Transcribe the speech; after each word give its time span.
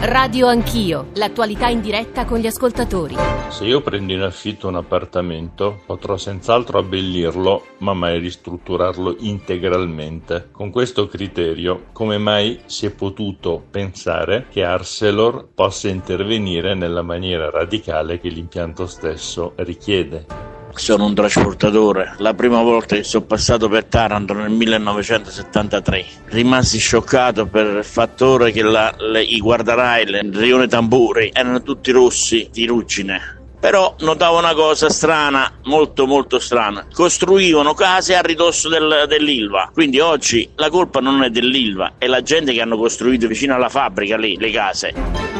Radio 0.00 0.46
Anch'io, 0.46 1.08
l'attualità 1.14 1.66
in 1.66 1.80
diretta 1.80 2.24
con 2.24 2.38
gli 2.38 2.46
ascoltatori. 2.46 3.16
Se 3.48 3.64
io 3.64 3.80
prendo 3.80 4.12
in 4.12 4.22
affitto 4.22 4.68
un 4.68 4.76
appartamento, 4.76 5.80
potrò 5.84 6.16
senz'altro 6.16 6.78
abbellirlo, 6.78 7.64
ma 7.78 7.94
mai 7.94 8.20
ristrutturarlo 8.20 9.16
integralmente. 9.18 10.50
Con 10.52 10.70
questo 10.70 11.08
criterio, 11.08 11.86
come 11.92 12.16
mai 12.16 12.60
si 12.66 12.86
è 12.86 12.90
potuto 12.90 13.60
pensare 13.68 14.46
che 14.48 14.62
Arcelor 14.62 15.48
possa 15.52 15.88
intervenire 15.88 16.74
nella 16.74 17.02
maniera 17.02 17.50
radicale 17.50 18.20
che 18.20 18.28
l'impianto 18.28 18.86
stesso 18.86 19.54
richiede? 19.56 20.57
Sono 20.78 21.04
un 21.04 21.14
trasportatore. 21.14 22.14
La 22.18 22.34
prima 22.34 22.62
volta 22.62 22.96
che 22.96 23.04
sono 23.04 23.24
passato 23.24 23.68
per 23.68 23.84
Taranto 23.84 24.32
nel 24.32 24.50
1973, 24.50 26.06
rimasi 26.26 26.78
scioccato 26.78 27.46
per 27.46 27.66
il 27.76 27.84
fattore 27.84 28.52
che 28.52 28.62
la, 28.62 28.94
le, 28.98 29.22
i 29.22 29.38
guardarai, 29.38 30.04
il 30.04 30.32
rione 30.34 30.66
tamburi, 30.66 31.30
erano 31.32 31.62
tutti 31.62 31.90
rossi 31.90 32.48
di 32.52 32.66
ruggine. 32.66 33.36
Però 33.60 33.96
notavo 34.00 34.38
una 34.38 34.54
cosa 34.54 34.88
strana, 34.88 35.52
molto 35.64 36.06
molto 36.06 36.38
strana. 36.38 36.86
Costruivano 36.92 37.74
case 37.74 38.14
a 38.14 38.20
ridosso 38.20 38.68
del, 38.68 39.06
dell'Ilva. 39.08 39.70
Quindi 39.72 39.98
oggi 39.98 40.48
la 40.54 40.70
colpa 40.70 41.00
non 41.00 41.22
è 41.24 41.30
dell'Ilva, 41.30 41.94
è 41.98 42.06
la 42.06 42.22
gente 42.22 42.52
che 42.52 42.60
hanno 42.60 42.76
costruito 42.76 43.26
vicino 43.26 43.54
alla 43.54 43.68
fabbrica 43.68 44.16
lì 44.16 44.36
le 44.38 44.50
case. 44.50 45.37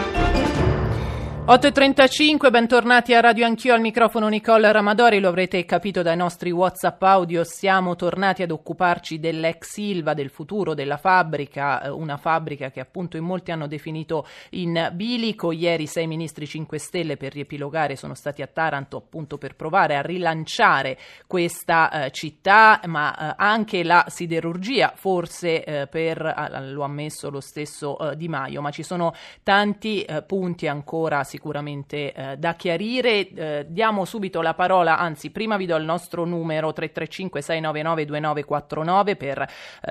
8.35, 1.48 2.50
bentornati 2.50 3.14
a 3.14 3.20
Radio 3.20 3.46
Anch'io 3.46 3.72
al 3.72 3.80
microfono 3.80 4.28
Nicole 4.28 4.70
Ramadori, 4.70 5.18
lo 5.18 5.28
avrete 5.28 5.64
capito 5.64 6.02
dai 6.02 6.14
nostri 6.14 6.50
WhatsApp 6.50 7.02
audio, 7.02 7.42
siamo 7.42 7.96
tornati 7.96 8.42
ad 8.42 8.50
occuparci 8.50 9.18
dell'ex 9.18 9.66
Silva, 9.70 10.12
del 10.12 10.28
futuro 10.28 10.74
della 10.74 10.98
fabbrica, 10.98 11.80
eh, 11.80 11.88
una 11.88 12.18
fabbrica 12.18 12.70
che 12.70 12.80
appunto 12.80 13.16
in 13.16 13.24
molti 13.24 13.50
hanno 13.50 13.66
definito 13.66 14.26
in 14.50 14.90
bilico, 14.92 15.50
ieri 15.50 15.86
sei 15.86 16.06
ministri 16.06 16.46
5 16.46 16.78
Stelle 16.78 17.16
per 17.16 17.32
riepilogare 17.32 17.96
sono 17.96 18.12
stati 18.12 18.42
a 18.42 18.46
Taranto 18.46 18.98
appunto 18.98 19.38
per 19.38 19.56
provare 19.56 19.96
a 19.96 20.02
rilanciare 20.02 20.98
questa 21.26 21.90
eh, 21.90 22.10
città, 22.10 22.78
ma 22.84 23.16
eh, 23.16 23.34
anche 23.38 23.84
la 23.84 24.04
siderurgia, 24.08 24.92
forse 24.94 25.64
eh, 25.64 25.86
per, 25.86 26.20
eh, 26.20 26.66
lo 26.72 26.82
ha 26.82 26.84
ammesso 26.84 27.30
lo 27.30 27.40
stesso 27.40 27.98
eh, 27.98 28.16
Di 28.16 28.28
Maio, 28.28 28.60
ma 28.60 28.70
ci 28.70 28.82
sono 28.82 29.14
tanti 29.42 30.04
punti 30.26 30.66
ancora 30.66 31.24
sicuramente 31.24 31.36
sicuramente 31.38 32.12
eh, 32.12 32.36
da 32.36 32.54
chiarire. 32.54 33.28
Eh, 33.28 33.66
diamo 33.68 34.04
subito 34.04 34.42
la 34.42 34.54
parola, 34.54 34.98
anzi 34.98 35.30
prima 35.30 35.56
vi 35.56 35.66
do 35.66 35.76
il 35.76 35.84
nostro 35.84 36.24
numero 36.24 36.72
335 36.72 37.40
699 37.40 38.04
2949 38.04 39.16
per 39.16 39.40
eh, 39.40 39.46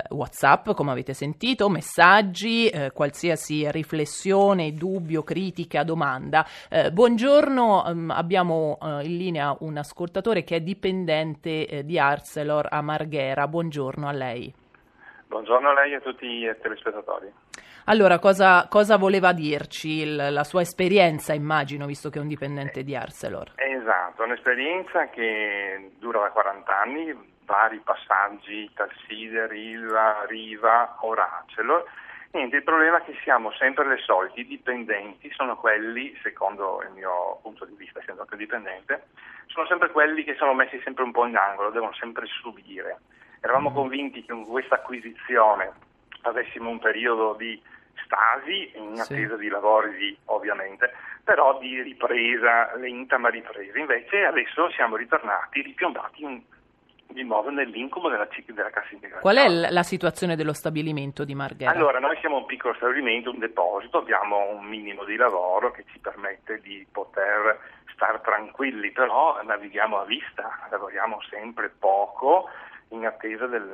Whatsapp, 0.09 0.71
come 0.71 0.91
avete 0.91 1.13
sentito, 1.13 1.69
messaggi, 1.69 2.67
eh, 2.67 2.91
qualsiasi 2.91 3.71
riflessione, 3.71 4.73
dubbio, 4.73 5.23
critica, 5.23 5.83
domanda. 5.83 6.45
Eh, 6.69 6.91
buongiorno, 6.91 7.85
ehm, 7.87 8.11
abbiamo 8.11 8.77
eh, 8.81 9.05
in 9.05 9.17
linea 9.17 9.55
un 9.59 9.77
ascoltatore 9.77 10.43
che 10.43 10.57
è 10.57 10.59
dipendente 10.59 11.83
di 11.85 11.97
Arcelor 11.97 12.67
a 12.69 12.81
Marghera. 12.81 13.47
Buongiorno 13.47 14.07
a 14.07 14.11
lei. 14.11 14.53
Buongiorno 15.27 15.69
a 15.69 15.73
lei 15.73 15.93
e 15.93 15.95
a 15.95 15.99
tutti 16.01 16.25
i 16.25 16.55
telespettatori. 16.61 17.31
Allora, 17.89 18.19
cosa, 18.19 18.67
cosa 18.69 18.97
voleva 18.97 19.31
dirci 19.31 20.01
il, 20.01 20.15
la 20.31 20.43
sua 20.43 20.59
esperienza, 20.59 21.33
immagino, 21.33 21.85
visto 21.85 22.09
che 22.09 22.19
è 22.19 22.21
un 22.21 22.27
dipendente 22.27 22.83
di 22.83 22.93
Arcelor? 22.93 23.53
Esatto, 23.55 24.23
un'esperienza 24.23 25.07
che 25.07 25.91
dura 25.97 26.19
da 26.19 26.31
40 26.31 26.81
anni, 26.81 27.15
vari 27.45 27.79
passaggi, 27.79 28.69
Talsider, 28.73 29.49
Riva, 29.49 30.97
ora 30.99 31.37
Arcelor. 31.37 31.85
Niente, 32.31 32.57
il 32.57 32.63
problema 32.63 32.97
è 32.97 33.05
che 33.05 33.17
siamo 33.23 33.53
sempre 33.53 33.87
le 33.87 33.99
soliti, 33.99 34.41
i 34.41 34.47
dipendenti 34.47 35.31
sono 35.31 35.55
quelli, 35.55 36.13
secondo 36.21 36.83
il 36.85 36.91
mio 36.91 37.39
punto 37.41 37.63
di 37.63 37.75
vista, 37.77 37.99
essendo 37.99 38.23
anche 38.23 38.35
dipendente, 38.35 39.05
sono 39.45 39.65
sempre 39.65 39.91
quelli 39.91 40.25
che 40.25 40.35
sono 40.35 40.53
messi 40.53 40.77
sempre 40.83 41.05
un 41.05 41.13
po' 41.13 41.25
in 41.25 41.37
angolo, 41.37 41.69
devono 41.69 41.93
sempre 41.93 42.25
subire. 42.25 42.99
Eravamo 43.39 43.69
mm. 43.69 43.73
convinti 43.73 44.25
che 44.25 44.33
con 44.33 44.45
questa 44.45 44.75
acquisizione 44.75 45.71
avessimo 46.23 46.69
un 46.69 46.79
periodo 46.79 47.33
di 47.35 47.61
stasi, 48.03 48.71
in 48.75 48.99
attesa 48.99 49.35
sì. 49.35 49.41
di 49.41 49.47
lavori 49.47 50.17
ovviamente, 50.25 50.91
però 51.23 51.57
di 51.59 51.81
ripresa, 51.81 52.75
lenta 52.75 53.17
ma 53.17 53.29
ripresa. 53.29 53.77
Invece 53.77 54.25
adesso 54.25 54.69
siamo 54.71 54.95
ritornati, 54.95 55.61
ripiombati 55.61 56.23
in, 56.23 56.41
di 57.07 57.23
nuovo 57.23 57.49
nell'incubo 57.49 58.09
della, 58.09 58.27
della 58.45 58.69
cassa 58.69 58.93
integrazione. 58.93 59.21
Qual 59.21 59.37
è 59.37 59.71
la 59.71 59.83
situazione 59.83 60.35
dello 60.35 60.53
stabilimento 60.53 61.23
di 61.23 61.35
Marghera? 61.35 61.71
Allora, 61.71 61.99
noi 61.99 62.17
siamo 62.19 62.37
un 62.37 62.45
piccolo 62.45 62.73
stabilimento, 62.75 63.31
un 63.31 63.39
deposito, 63.39 63.97
abbiamo 63.97 64.49
un 64.49 64.65
minimo 64.65 65.03
di 65.03 65.15
lavoro 65.15 65.71
che 65.71 65.83
ci 65.91 65.99
permette 65.99 66.59
di 66.61 66.85
poter 66.91 67.59
stare 67.93 68.21
tranquilli, 68.21 68.91
però 68.91 69.41
navighiamo 69.43 69.99
a 69.99 70.05
vista, 70.05 70.67
lavoriamo 70.69 71.19
sempre 71.29 71.69
poco 71.69 72.47
in 72.89 73.05
attesa 73.05 73.47
del, 73.47 73.69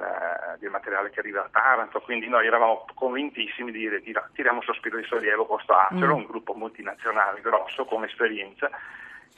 del, 0.59 0.69
materiale 0.69 1.09
che 1.11 1.19
arriva 1.19 1.43
a 1.43 1.49
Taranto, 1.51 2.01
quindi 2.01 2.27
noi 2.27 2.47
eravamo 2.47 2.85
convintissimi 2.93 3.71
di 3.71 3.79
dire 3.79 4.01
tiriamo 4.01 4.57
un 4.57 4.63
sospiro 4.63 4.97
di 4.97 5.03
sollievo 5.03 5.45
con 5.45 5.59
sto 5.59 5.73
Acero, 5.73 6.15
mm. 6.15 6.19
un 6.19 6.25
gruppo 6.25 6.53
multinazionale 6.53 7.41
grosso 7.41 7.85
come 7.85 8.07
esperienza 8.07 8.69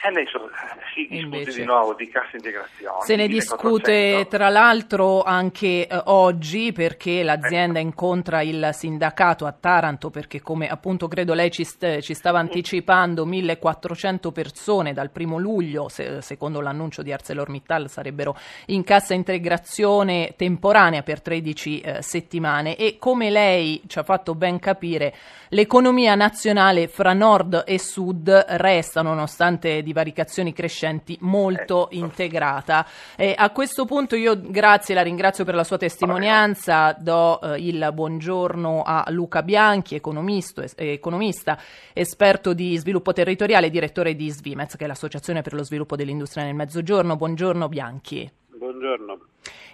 e 0.02 0.08
adesso 0.08 0.50
si 0.94 1.08
discute 1.08 1.38
Invece, 1.38 1.60
di 1.60 1.66
nuovo 1.66 1.94
di 1.94 2.08
cassa 2.10 2.36
integrazione. 2.36 3.02
Se 3.02 3.16
ne 3.16 3.28
discute 3.28 4.28
tra 4.30 4.50
l'altro 4.50 5.24
anche 5.24 5.88
eh, 5.88 6.02
oggi 6.06 6.72
perché 6.72 7.24
l'azienda 7.24 7.80
ecco. 7.80 7.88
incontra 7.88 8.42
il 8.42 8.70
sindacato 8.74 9.46
a 9.46 9.52
Taranto 9.52 10.10
perché 10.10 10.42
come 10.42 10.68
appunto 10.68 11.08
credo 11.08 11.34
lei 11.34 11.50
ci, 11.50 11.64
st- 11.64 12.00
ci 12.00 12.14
stava 12.14 12.40
anticipando 12.40 13.26
1400 13.26 14.32
persone 14.32 14.94
dal 14.94 15.12
primo 15.12 15.38
luglio, 15.38 15.90
se- 15.90 16.22
secondo 16.22 16.62
l'annuncio 16.62 17.02
di 17.02 17.12
ArcelorMittal 17.12 17.90
sarebbero 17.90 18.38
in 18.68 18.84
cassa 18.84 19.14
integrazione 19.14 20.34
temporanea 20.36 21.04
per 21.04 21.22
13 21.22 21.80
eh, 21.80 22.02
settimane 22.02 22.76
e 22.76 22.98
come 23.00 23.30
lei 23.30 23.82
ci 23.88 23.98
ha 23.98 24.04
fatto 24.04 24.36
ben 24.36 24.60
capire 24.60 25.14
l'economia 25.50 26.16
nazionale 26.16 26.88
fra 26.88 27.14
nord 27.14 27.64
e 27.66 27.80
sud 27.80 28.30
resta 28.30 29.02
nonostante 29.02 29.82
divaricazioni 29.86 30.52
crescenti 30.52 31.18
molto 31.22 31.90
ecco. 31.90 31.96
integrata. 31.96 32.86
E 33.16 33.34
a 33.38 33.50
questo 33.52 33.86
punto 33.86 34.18
io 34.18 34.38
grazie, 34.38 34.94
la 34.94 35.02
ringrazio 35.02 35.46
per 35.46 35.56
la 35.56 35.64
sua 35.64 35.78
testimonianza, 35.78 36.94
do 37.00 37.40
eh, 37.40 37.60
il 37.60 37.90
buongiorno 37.94 38.84
a 38.86 39.06
Luca 39.10 39.44
Bianchi, 39.44 39.96
economista, 39.96 40.66
economista, 40.76 41.58
esperto 41.94 42.54
di 42.54 42.76
sviluppo 42.78 43.14
territoriale, 43.14 43.70
direttore 43.70 44.16
di 44.16 44.30
Svimez, 44.30 44.76
che 44.76 44.84
è 44.84 44.88
l'Associazione 44.88 45.42
per 45.42 45.54
lo 45.54 45.64
sviluppo 45.64 45.96
dell'industria 45.96 46.44
nel 46.44 46.56
Mezzogiorno. 46.56 47.16
Buongiorno 47.16 47.70
Bianchi. 47.70 48.30
Buongiorno. 48.58 49.20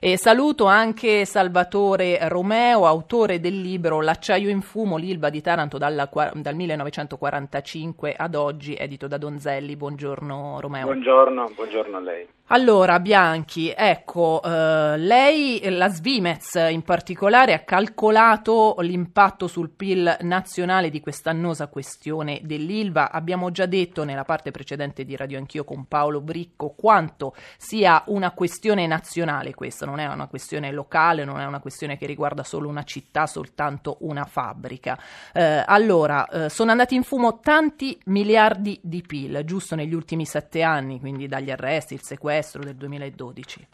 E 0.04 0.18
saluto 0.18 0.66
anche 0.66 1.26
Salvatore 1.26 2.28
Romeo, 2.28 2.88
autore 2.88 3.40
del 3.40 3.62
libro 3.62 4.02
L'acciaio 4.02 4.50
in 4.50 4.62
fumo, 4.62 4.98
l'Ilva 4.98 5.30
di 5.30 5.42
Taranto 5.42 5.78
dalla, 5.78 6.10
dal 6.34 6.56
1945 6.56 8.16
ad 8.18 8.34
oggi, 8.34 8.76
edito 8.76 9.08
da 9.08 9.20
Donzelli. 9.20 9.76
Buongiorno 9.76 10.60
Romeo. 10.60 10.86
Buongiorno, 10.86 11.52
buongiorno 11.56 11.98
a 11.98 12.00
lei. 12.00 12.28
Allora, 12.54 13.00
Bianchi, 13.00 13.74
ecco, 13.74 14.42
eh, 14.44 14.98
lei, 14.98 15.62
la 15.70 15.88
Svimez 15.88 16.56
in 16.70 16.82
particolare, 16.82 17.54
ha 17.54 17.60
calcolato 17.60 18.76
l'impatto 18.80 19.48
sul 19.48 19.70
PIL 19.70 20.18
nazionale 20.22 20.90
di 20.90 21.00
questa 21.00 21.30
annosa 21.30 21.68
questione 21.68 22.42
dell'ILVA. 22.44 23.10
Abbiamo 23.10 23.52
già 23.52 23.66
detto 23.68 24.04
nella 24.04 24.26
parte 24.26 24.52
precedente 24.52 25.06
di 25.06 25.16
Radio 25.16 25.38
Anch'io 25.38 25.64
con 25.64 25.86
Paolo 25.86 26.20
Bricco 26.20 26.74
quanto 26.76 27.34
sia 27.56 28.04
una 28.08 28.32
questione 28.32 28.86
nazionale 28.86 29.54
questa, 29.62 29.86
non 29.86 30.00
è 30.00 30.08
una 30.08 30.26
questione 30.26 30.72
locale, 30.72 31.24
non 31.24 31.40
è 31.40 31.46
una 31.46 31.60
questione 31.60 31.96
che 31.96 32.08
riguarda 32.08 32.44
solo 32.44 32.68
una 32.68 32.82
città, 32.82 33.28
soltanto 33.28 33.98
una 34.00 34.26
fabbrica. 34.26 34.98
Eh, 35.32 35.64
allora, 35.68 36.28
eh, 36.28 36.50
sono 36.50 36.72
andati 36.72 36.96
in 36.96 37.04
fumo 37.04 37.40
tanti 37.42 37.96
miliardi 38.06 38.80
di 38.82 39.04
PIL, 39.06 39.44
giusto 39.46 39.76
negli 39.76 39.94
ultimi 39.94 40.26
sette 40.26 40.64
anni, 40.64 41.00
quindi 41.00 41.28
dagli 41.28 41.52
arresti, 41.52 41.94
il 41.94 42.02
sequestro 42.02 42.64
del 42.64 42.76
2012? 42.76 43.68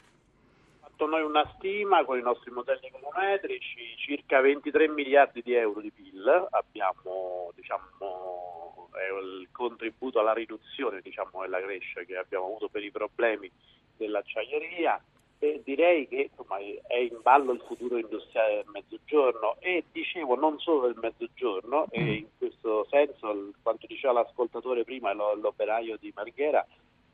fatto 0.81 1.05
noi 1.05 1.21
una 1.21 1.47
stima 1.55 2.03
con 2.03 2.17
i 2.17 2.23
nostri 2.23 2.49
modelli 2.49 2.87
econometrici, 2.87 3.95
circa 3.97 4.41
23 4.41 4.89
miliardi 4.89 5.43
di 5.43 5.53
euro 5.53 5.79
di 5.79 5.91
PIL 5.91 6.47
abbiamo 6.49 7.51
diciamo, 7.55 8.89
il 9.21 9.47
contributo 9.51 10.19
alla 10.19 10.33
riduzione 10.33 11.01
diciamo, 11.01 11.41
della 11.41 11.61
crescita 11.61 12.01
che 12.01 12.17
abbiamo 12.17 12.45
avuto 12.45 12.67
per 12.67 12.83
i 12.83 12.89
problemi 12.89 13.51
dell'acciaieria 13.95 14.99
e 15.39 15.61
direi 15.63 16.07
che 16.07 16.29
insomma, 16.29 16.57
è 16.57 16.97
in 16.97 17.19
ballo 17.21 17.51
il 17.51 17.61
futuro 17.65 17.97
industriale 17.97 18.55
del 18.55 18.71
mezzogiorno 18.71 19.57
e 19.59 19.83
dicevo 19.91 20.35
non 20.35 20.59
solo 20.59 20.87
del 20.87 20.97
mezzogiorno 20.99 21.87
e 21.91 22.01
mm. 22.01 22.07
in 22.07 22.27
questo 22.37 22.87
senso 22.89 23.51
quanto 23.61 23.85
diceva 23.85 24.13
l'ascoltatore 24.13 24.83
prima 24.83 25.13
l'operaio 25.13 25.97
di 25.99 26.11
Marghera 26.15 26.65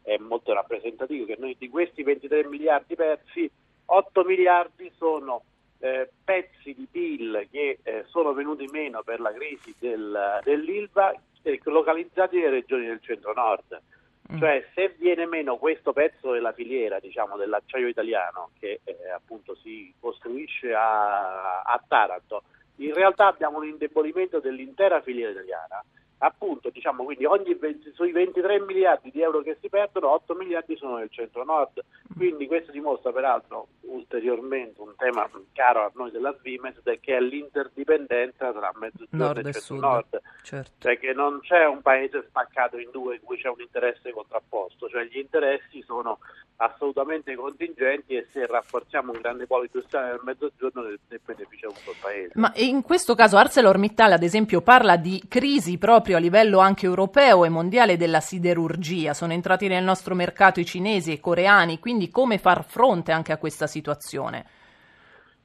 è 0.02 0.18
molto 0.18 0.54
rappresentativo 0.54 1.25
che 1.25 1.36
noi 1.38 1.56
di 1.58 1.70
questi 1.70 2.04
23 2.04 2.46
miliardi 2.46 2.96
persi 2.96 3.50
8 3.86 4.24
miliardi 4.24 4.92
sono 4.96 5.44
eh, 5.80 6.10
pezzi 6.24 6.74
di 6.74 6.88
PIL 6.90 7.48
che 7.52 7.80
eh, 7.84 8.06
sono 8.08 8.31
venuti 8.34 8.66
meno 8.72 9.04
per 9.04 9.20
la 9.20 9.34
crisi 9.34 9.75
del, 9.78 10.40
dell'ILVA 10.44 11.14
eh, 11.44 11.60
localizzati 11.66 12.38
nelle 12.38 12.50
regioni 12.50 12.86
del 12.86 13.02
centro-nord. 13.02 13.81
Mm. 14.31 14.38
Cioè 14.38 14.66
se 14.74 14.96
viene 14.98 15.25
meno 15.25 15.58
questo 15.58 15.92
pezzo 15.92 16.31
della 16.31 16.54
filiera 16.54 17.00
diciamo, 17.00 17.36
dell'acciaio 17.36 17.88
italiano 17.88 18.52
che 18.60 18.80
eh, 18.84 19.10
appunto 19.14 19.56
si 19.56 19.94
costruisce 20.00 20.74
a, 20.74 21.62
a 21.62 21.84
Taranto, 21.86 22.44
in 22.78 22.94
realtà 22.94 23.28
abbiamo 23.28 23.58
un 23.58 23.66
indebolimento 23.66 24.40
dell'intera 24.40 25.02
filiera 25.02 25.31
italiana 25.31 25.84
appunto 26.24 26.70
diciamo 26.70 27.04
quindi 27.04 27.25
ogni 27.25 27.54
20, 27.54 27.92
sui 27.94 28.12
23 28.12 28.62
miliardi 28.62 29.12
di 29.12 29.22
euro 29.22 29.42
che 29.42 29.58
si 29.60 29.68
perdono 29.68 30.12
8 30.12 30.34
miliardi 30.36 30.78
sono 30.78 30.98
nel 30.98 31.10
centro 31.12 31.44
nord 31.44 31.84
quindi 32.16 32.48
questo 32.48 32.72
dimostra 32.72 33.12
peraltro 33.12 33.68
ulteriormente 33.81 34.80
un 34.81 34.94
tema 34.96 35.30
caro 35.52 35.81
a 35.81 35.92
noi 35.96 36.12
della 36.12 36.34
Svimes 36.40 36.81
che 36.84 37.18
è 37.18 37.20
l'interdipendenza 37.20 38.52
tra 38.54 38.72
mezzogiorno 38.80 39.25
nord 39.25 39.46
e 39.46 39.52
centro 39.52 39.75
nord 39.75 40.22
certo. 40.44 40.72
cioè 40.80 40.98
che 40.98 41.14
non 41.14 41.42
c'è 41.42 41.66
un 41.66 41.81
paese 41.81 42.24
spaccato 42.28 42.78
in 42.78 42.90
due 42.92 43.16
in 43.16 43.22
cui 43.22 43.38
c'è 43.38 43.50
un 43.50 43.60
interesse 43.60 44.12
contrapposto 44.12 44.88
cioè 44.88 45.04
gli 45.04 45.18
interessi 45.18 45.81
sono 45.81 46.20
assolutamente 46.58 47.36
contingenti 47.36 48.16
e 48.16 48.28
se 48.31 48.46
rafforziamo 48.46 49.12
un 49.12 49.20
grande 49.20 49.46
polo 49.48 49.64
industriale 49.64 50.12
nel 50.12 50.22
mezzogiorno 50.24 50.81
ne, 50.84 50.98
ne 51.08 51.20
beneficia 51.24 51.68
tutto 51.68 51.92
il 51.92 51.98
paese. 52.00 52.31
Ma 52.36 52.52
in 52.56 52.81
questo 52.81 53.16
caso 53.16 53.38
ArcelorMittal 53.38 54.12
ad 54.12 54.24
esempio 54.24 54.62
parla 54.62 54.96
di 54.96 55.22
crisi 55.28 55.78
proprio 55.78 56.12
a 56.15 56.19
livello 56.19 56.60
anche 56.60 56.86
europeo 56.86 57.45
e 57.45 57.50
mondiale 57.50 57.98
della 57.98 58.19
siderurgia. 58.19 59.13
Sono 59.13 59.33
entrati 59.33 59.68
nel 59.68 59.83
nostro 59.83 60.15
mercato 60.15 60.60
i 60.60 60.65
cinesi 60.65 61.12
e 61.12 61.15
i 61.15 61.19
coreani, 61.19 61.80
quindi 61.80 62.10
come 62.10 62.38
far 62.38 62.63
fronte 62.63 63.12
anche 63.12 63.31
a 63.31 63.38
questa 63.38 63.68
situazione? 63.68 64.62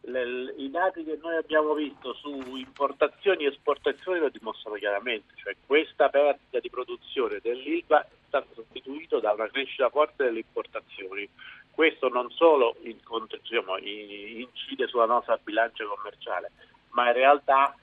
I 0.08 0.70
dati 0.70 1.04
che 1.04 1.18
noi 1.20 1.36
abbiamo 1.36 1.74
visto 1.74 2.14
su 2.14 2.56
importazioni 2.56 3.44
e 3.44 3.48
esportazioni 3.48 4.20
lo 4.20 4.30
dimostrano 4.30 4.76
chiaramente, 4.76 5.34
cioè 5.36 5.54
questa 5.66 6.08
perdita 6.08 6.60
di 6.60 6.70
produzione 6.70 7.40
dell'ILVA 7.42 8.04
è 8.04 8.08
stata 8.26 8.46
sostituita 8.54 9.20
da 9.20 9.32
una 9.32 9.48
crescita 9.48 9.90
forte 9.90 10.24
delle 10.24 10.38
importazioni. 10.38 11.28
Questo 11.70 12.08
non 12.08 12.30
solo 12.30 12.76
incide 12.80 14.86
sulla 14.86 15.04
nostra 15.04 15.38
bilancia 15.42 15.84
commerciale, 15.84 16.52
ma 16.92 17.08
in 17.08 17.12
realtà 17.12 17.76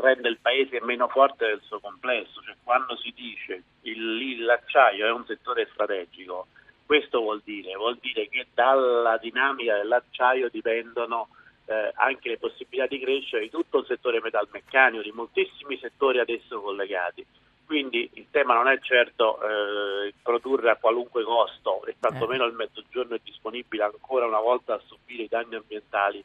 rende 0.00 0.28
il 0.28 0.38
paese 0.40 0.80
meno 0.82 1.08
forte 1.08 1.46
del 1.46 1.60
suo 1.62 1.78
complesso, 1.78 2.40
cioè 2.42 2.56
quando 2.62 2.96
si 2.96 3.12
dice 3.14 3.62
il, 3.82 4.44
l'acciaio 4.44 5.06
è 5.06 5.10
un 5.10 5.24
settore 5.24 5.68
strategico, 5.72 6.48
questo 6.84 7.20
vuol 7.20 7.42
dire? 7.44 7.74
Vuol 7.74 7.98
dire 8.00 8.28
che 8.28 8.46
dalla 8.52 9.18
dinamica 9.18 9.76
dell'acciaio 9.76 10.48
dipendono 10.48 11.28
eh, 11.66 11.92
anche 11.94 12.30
le 12.30 12.38
possibilità 12.38 12.86
di 12.86 12.98
crescere 12.98 13.42
di 13.42 13.50
tutto 13.50 13.78
il 13.78 13.86
settore 13.86 14.20
metalmeccanico, 14.20 15.02
di 15.02 15.12
moltissimi 15.12 15.78
settori 15.78 16.18
adesso 16.18 16.60
collegati. 16.60 17.24
Quindi 17.66 18.08
il 18.14 18.28
tema 18.30 18.54
non 18.54 18.66
è 18.66 18.80
certo 18.80 19.38
eh, 19.42 20.14
produrre 20.22 20.70
a 20.70 20.76
qualunque 20.76 21.22
costo 21.22 21.84
e 21.84 21.94
tantomeno 22.00 22.46
il 22.46 22.54
mezzogiorno 22.54 23.14
è 23.14 23.20
disponibile 23.22 23.84
ancora 23.84 24.26
una 24.26 24.40
volta 24.40 24.74
a 24.74 24.80
subire 24.86 25.24
i 25.24 25.28
danni 25.28 25.54
ambientali 25.54 26.24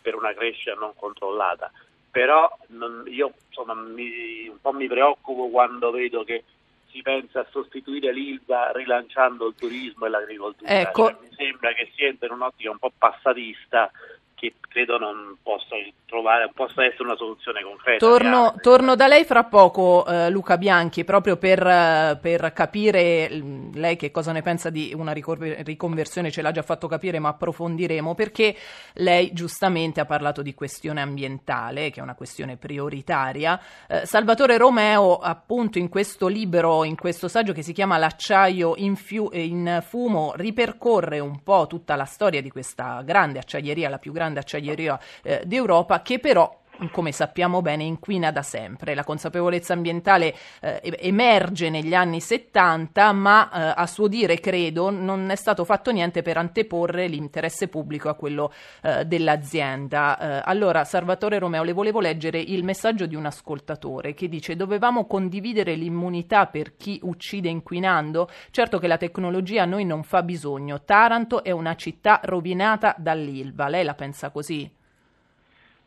per 0.00 0.14
una 0.14 0.32
crescita 0.32 0.74
non 0.74 0.94
controllata 0.94 1.72
però 2.14 2.48
non, 2.68 3.02
io 3.08 3.32
insomma, 3.48 3.74
mi, 3.74 4.46
un 4.46 4.60
po' 4.60 4.72
mi 4.72 4.86
preoccupo 4.86 5.48
quando 5.48 5.90
vedo 5.90 6.22
che 6.22 6.44
si 6.86 7.02
pensa 7.02 7.40
a 7.40 7.46
sostituire 7.50 8.12
l'ILVA 8.12 8.70
rilanciando 8.70 9.48
il 9.48 9.56
turismo 9.58 10.06
e 10.06 10.10
l'agricoltura. 10.10 10.70
Ecco. 10.78 11.08
Cioè, 11.08 11.16
mi 11.22 11.34
sembra 11.34 11.72
che 11.72 11.90
sia 11.96 12.06
in 12.06 12.16
un'ottica 12.20 12.70
un 12.70 12.78
po' 12.78 12.92
passatista 12.96 13.90
che 14.34 14.54
credo 14.60 14.98
non 14.98 15.36
possa 15.42 15.76
trovare, 16.06 16.50
possa 16.54 16.84
essere 16.84 17.04
una 17.04 17.16
soluzione 17.16 17.62
concreta. 17.62 18.06
Torno, 18.06 18.54
torno 18.60 18.94
da 18.94 19.08
lei 19.08 19.24
fra 19.24 19.44
poco, 19.44 20.06
eh, 20.06 20.30
Luca 20.30 20.56
Bianchi, 20.56 21.02
proprio 21.02 21.36
per, 21.36 21.66
eh, 21.66 22.18
per, 22.20 22.52
capire 22.52 23.28
lei 23.72 23.96
che 23.96 24.10
cosa 24.10 24.30
ne 24.30 24.42
pensa 24.42 24.70
di 24.70 24.92
una 24.94 25.12
riconversione, 25.12 26.30
ce 26.30 26.42
l'ha 26.42 26.52
già 26.52 26.62
fatto 26.62 26.86
capire, 26.86 27.18
ma 27.18 27.30
approfondiremo, 27.30 28.14
perché 28.14 28.54
lei 28.94 29.32
giustamente 29.32 30.00
ha 30.00 30.04
parlato 30.04 30.42
di 30.42 30.54
questione 30.54 31.00
ambientale, 31.00 31.90
che 31.90 32.00
è 32.00 32.02
una 32.02 32.14
questione 32.14 32.56
prioritaria. 32.56 33.60
Eh, 33.88 34.06
Salvatore 34.06 34.56
Romeo, 34.56 35.18
appunto, 35.18 35.78
in 35.78 35.88
questo 35.88 36.28
libro, 36.28 36.84
in 36.84 36.96
questo 36.96 37.28
saggio 37.28 37.52
che 37.52 37.62
si 37.62 37.72
chiama 37.72 37.98
L'acciaio 37.98 38.74
in, 38.76 38.94
fiu- 38.94 39.34
in 39.34 39.80
fumo, 39.84 40.32
ripercorre 40.36 41.18
un 41.18 41.42
po' 41.42 41.66
tutta 41.66 41.96
la 41.96 42.04
storia 42.04 42.40
di 42.40 42.50
questa 42.50 43.02
grande 43.02 43.38
acciaieria, 43.38 43.88
la 43.88 43.98
più 43.98 44.12
grande 44.12 44.33
acciaieria 44.38 44.98
eh, 45.22 45.42
d'Europa, 45.44 46.02
che 46.02 46.18
però 46.18 46.62
come 46.90 47.12
sappiamo 47.12 47.62
bene, 47.62 47.84
inquina 47.84 48.30
da 48.30 48.42
sempre. 48.42 48.94
La 48.94 49.04
consapevolezza 49.04 49.72
ambientale 49.72 50.34
eh, 50.60 50.80
emerge 51.00 51.70
negli 51.70 51.94
anni 51.94 52.20
70, 52.20 53.12
ma 53.12 53.50
eh, 53.50 53.72
a 53.76 53.86
suo 53.86 54.08
dire, 54.08 54.40
credo, 54.40 54.90
non 54.90 55.30
è 55.30 55.36
stato 55.36 55.64
fatto 55.64 55.90
niente 55.90 56.22
per 56.22 56.36
anteporre 56.36 57.06
l'interesse 57.06 57.68
pubblico 57.68 58.08
a 58.08 58.14
quello 58.14 58.52
eh, 58.82 59.04
dell'azienda. 59.04 60.18
Eh, 60.18 60.42
allora, 60.44 60.84
Salvatore 60.84 61.38
Romeo, 61.38 61.62
le 61.62 61.72
volevo 61.72 62.00
leggere 62.00 62.38
il 62.38 62.64
messaggio 62.64 63.06
di 63.06 63.14
un 63.14 63.26
ascoltatore 63.26 64.14
che 64.14 64.28
dice 64.28 64.56
dovevamo 64.56 65.06
condividere 65.06 65.74
l'immunità 65.74 66.46
per 66.46 66.76
chi 66.76 66.98
uccide 67.02 67.48
inquinando? 67.48 68.28
Certo 68.50 68.78
che 68.78 68.86
la 68.86 68.96
tecnologia 68.96 69.62
a 69.62 69.66
noi 69.66 69.84
non 69.84 70.02
fa 70.02 70.22
bisogno. 70.22 70.82
Taranto 70.84 71.42
è 71.44 71.50
una 71.50 71.74
città 71.76 72.20
rovinata 72.24 72.94
dall'Ilva. 72.98 73.68
Lei 73.68 73.84
la 73.84 73.94
pensa 73.94 74.30
così? 74.30 74.82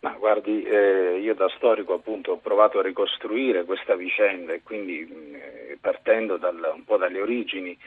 Ma 0.07 0.15
guardi, 0.17 0.63
eh, 0.63 1.19
io 1.19 1.35
da 1.35 1.49
storico 1.49 1.95
appunto 1.95 2.31
ho 2.31 2.37
provato 2.37 2.79
a 2.79 2.81
ricostruire 2.81 3.65
questa 3.65 3.95
vicenda 3.95 4.53
e 4.53 4.61
quindi 4.63 5.01
eh, 5.33 5.77
partendo 5.81 6.37
dal, 6.37 6.71
un 6.73 6.85
po' 6.85 6.95
dalle 6.95 7.19
origini, 7.19 7.77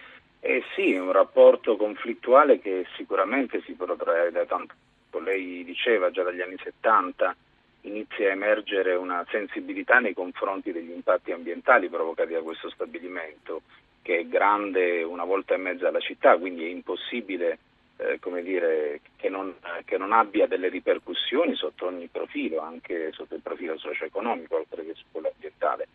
eh 0.41 0.63
sì, 0.75 0.93
un 0.93 1.13
rapporto 1.13 1.77
conflittuale 1.77 2.61
che 2.61 2.85
sicuramente 2.97 3.63
si 3.63 3.73
protrae 3.73 4.31
da 4.31 4.45
tanto 4.45 4.75
tempo. 5.11 5.19
Lei 5.19 5.65
diceva 5.65 6.11
già 6.11 6.23
dagli 6.23 6.43
anni 6.43 6.57
70 6.63 7.35
inizia 7.83 8.29
a 8.29 8.33
emergere 8.33 8.95
una 8.97 9.25
sensibilità 9.31 9.99
nei 9.99 10.13
confronti 10.13 10.73
degli 10.73 10.91
impatti 10.91 11.33
ambientali 11.33 11.89
provocati 11.89 12.35
da 12.35 12.43
questo 12.43 12.69
stabilimento, 12.69 13.63
che 14.03 14.19
è 14.19 14.27
grande 14.27 15.03
una 15.03 15.25
volta 15.25 15.55
e 15.55 15.57
mezza 15.57 15.89
alla 15.89 16.01
città, 16.01 16.37
quindi 16.37 16.67
è 16.67 16.69
impossibile 16.69 17.59
eh, 18.01 18.19
come 18.19 18.43
dire, 18.43 19.01
che, 19.17 19.29
non, 19.29 19.55
che, 19.85 19.99
non, 19.99 20.13
abbia 20.13 20.47
delle 20.47 20.69
ripercussioni 20.69 21.55
sotto 21.55 21.87
ogni 21.87 22.09
profilo, 22.09 22.61
anche 22.61 23.13
sotto 23.13 23.35
il 23.35 23.43
profilo 23.43 23.79
socio-economico, 23.79 24.57
oltre 24.57 24.85
che 24.85 24.95
su 24.95 25.05
quello 25.11 25.31
ambientale. 25.33 25.89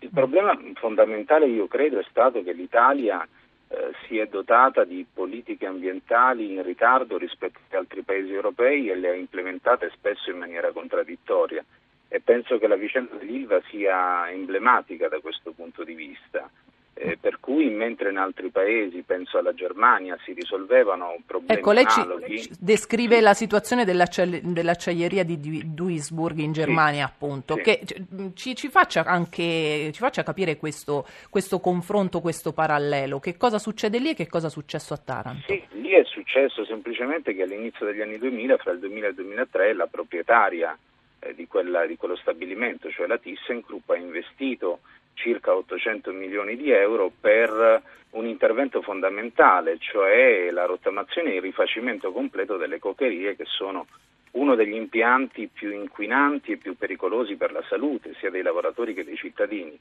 Il 0.00 0.10
problema 0.10 0.58
fondamentale, 0.74 1.46
io 1.46 1.66
credo, 1.66 1.98
è 1.98 2.04
stato 2.10 2.42
che 2.42 2.52
l'Italia 2.52 3.26
eh, 3.68 3.92
si 4.06 4.18
è 4.18 4.26
dotata 4.26 4.84
di 4.84 5.06
politiche 5.10 5.66
ambientali 5.66 6.52
in 6.52 6.62
ritardo 6.62 7.16
rispetto 7.16 7.58
ad 7.68 7.78
altri 7.78 8.02
paesi 8.02 8.32
europei 8.32 8.90
e 8.90 8.96
le 8.96 9.08
ha 9.08 9.14
implementate 9.14 9.90
spesso 9.94 10.30
in 10.30 10.38
maniera 10.38 10.72
contraddittoria 10.72 11.64
e 12.08 12.20
penso 12.20 12.58
che 12.58 12.66
la 12.66 12.76
vicenda 12.76 13.16
dell'Ilva 13.16 13.60
sia 13.70 14.30
emblematica 14.30 15.08
da 15.08 15.20
questo 15.20 15.52
punto 15.52 15.82
di 15.82 15.94
vista. 15.94 16.48
Eh, 16.96 17.18
per 17.20 17.40
cui 17.40 17.70
mentre 17.70 18.10
in 18.10 18.18
altri 18.18 18.50
paesi, 18.50 19.02
penso 19.02 19.38
alla 19.38 19.52
Germania, 19.52 20.16
si 20.24 20.32
risolvevano 20.32 21.16
problemi 21.26 21.58
ecco, 21.58 21.72
lei 21.72 21.84
analoghi, 21.88 22.42
ci 22.42 22.50
descrive 22.60 23.16
sì. 23.16 23.22
la 23.22 23.34
situazione 23.34 23.84
dell'acciaieria 23.84 25.24
di 25.24 25.74
Duisburg 25.74 26.38
in 26.38 26.52
Germania, 26.52 27.06
sì. 27.06 27.12
appunto, 27.12 27.56
sì. 27.56 27.62
che 27.62 27.80
ci, 28.34 28.54
ci, 28.54 28.68
faccia 28.68 29.02
anche 29.02 29.90
ci 29.92 29.98
faccia 29.98 30.22
capire 30.22 30.56
questo, 30.56 31.04
questo, 31.30 31.58
confronto, 31.58 32.20
questo 32.20 32.52
parallelo. 32.52 33.18
Che 33.18 33.36
cosa 33.36 33.58
succede 33.58 33.98
lì 33.98 34.10
e 34.10 34.14
che 34.14 34.28
cosa 34.28 34.46
è 34.46 34.50
successo 34.50 34.94
a 34.94 35.00
Taranto? 35.04 35.42
Sì, 35.48 35.60
lì 35.72 35.90
è 35.90 36.04
successo 36.04 36.64
semplicemente 36.64 37.34
che 37.34 37.42
all'inizio 37.42 37.86
degli 37.86 38.02
anni 38.02 38.18
2000, 38.18 38.56
fra 38.58 38.70
il 38.70 38.78
2000 38.78 39.06
e 39.06 39.08
il 39.08 39.14
2003, 39.16 39.72
la 39.72 39.88
proprietaria 39.88 40.78
eh, 41.18 41.34
di, 41.34 41.48
quella, 41.48 41.86
di 41.86 41.96
quello 41.96 42.14
stabilimento, 42.14 42.88
cioè 42.90 43.08
la 43.08 43.18
ThyssenKrupp, 43.18 43.90
ha 43.90 43.96
investito 43.96 44.78
circa 45.14 45.54
800 45.54 46.12
milioni 46.12 46.56
di 46.56 46.70
euro 46.70 47.10
per 47.18 47.82
un 48.10 48.26
intervento 48.26 48.82
fondamentale, 48.82 49.78
cioè 49.78 50.50
la 50.50 50.66
rottamazione 50.66 51.32
e 51.32 51.36
il 51.36 51.42
rifacimento 51.42 52.12
completo 52.12 52.56
delle 52.56 52.78
cocherie 52.78 53.36
che 53.36 53.44
sono 53.46 53.86
uno 54.32 54.54
degli 54.54 54.74
impianti 54.74 55.48
più 55.52 55.72
inquinanti 55.72 56.52
e 56.52 56.56
più 56.56 56.76
pericolosi 56.76 57.36
per 57.36 57.52
la 57.52 57.62
salute 57.68 58.14
sia 58.18 58.30
dei 58.30 58.42
lavoratori 58.42 58.94
che 58.94 59.04
dei 59.04 59.16
cittadini. 59.16 59.78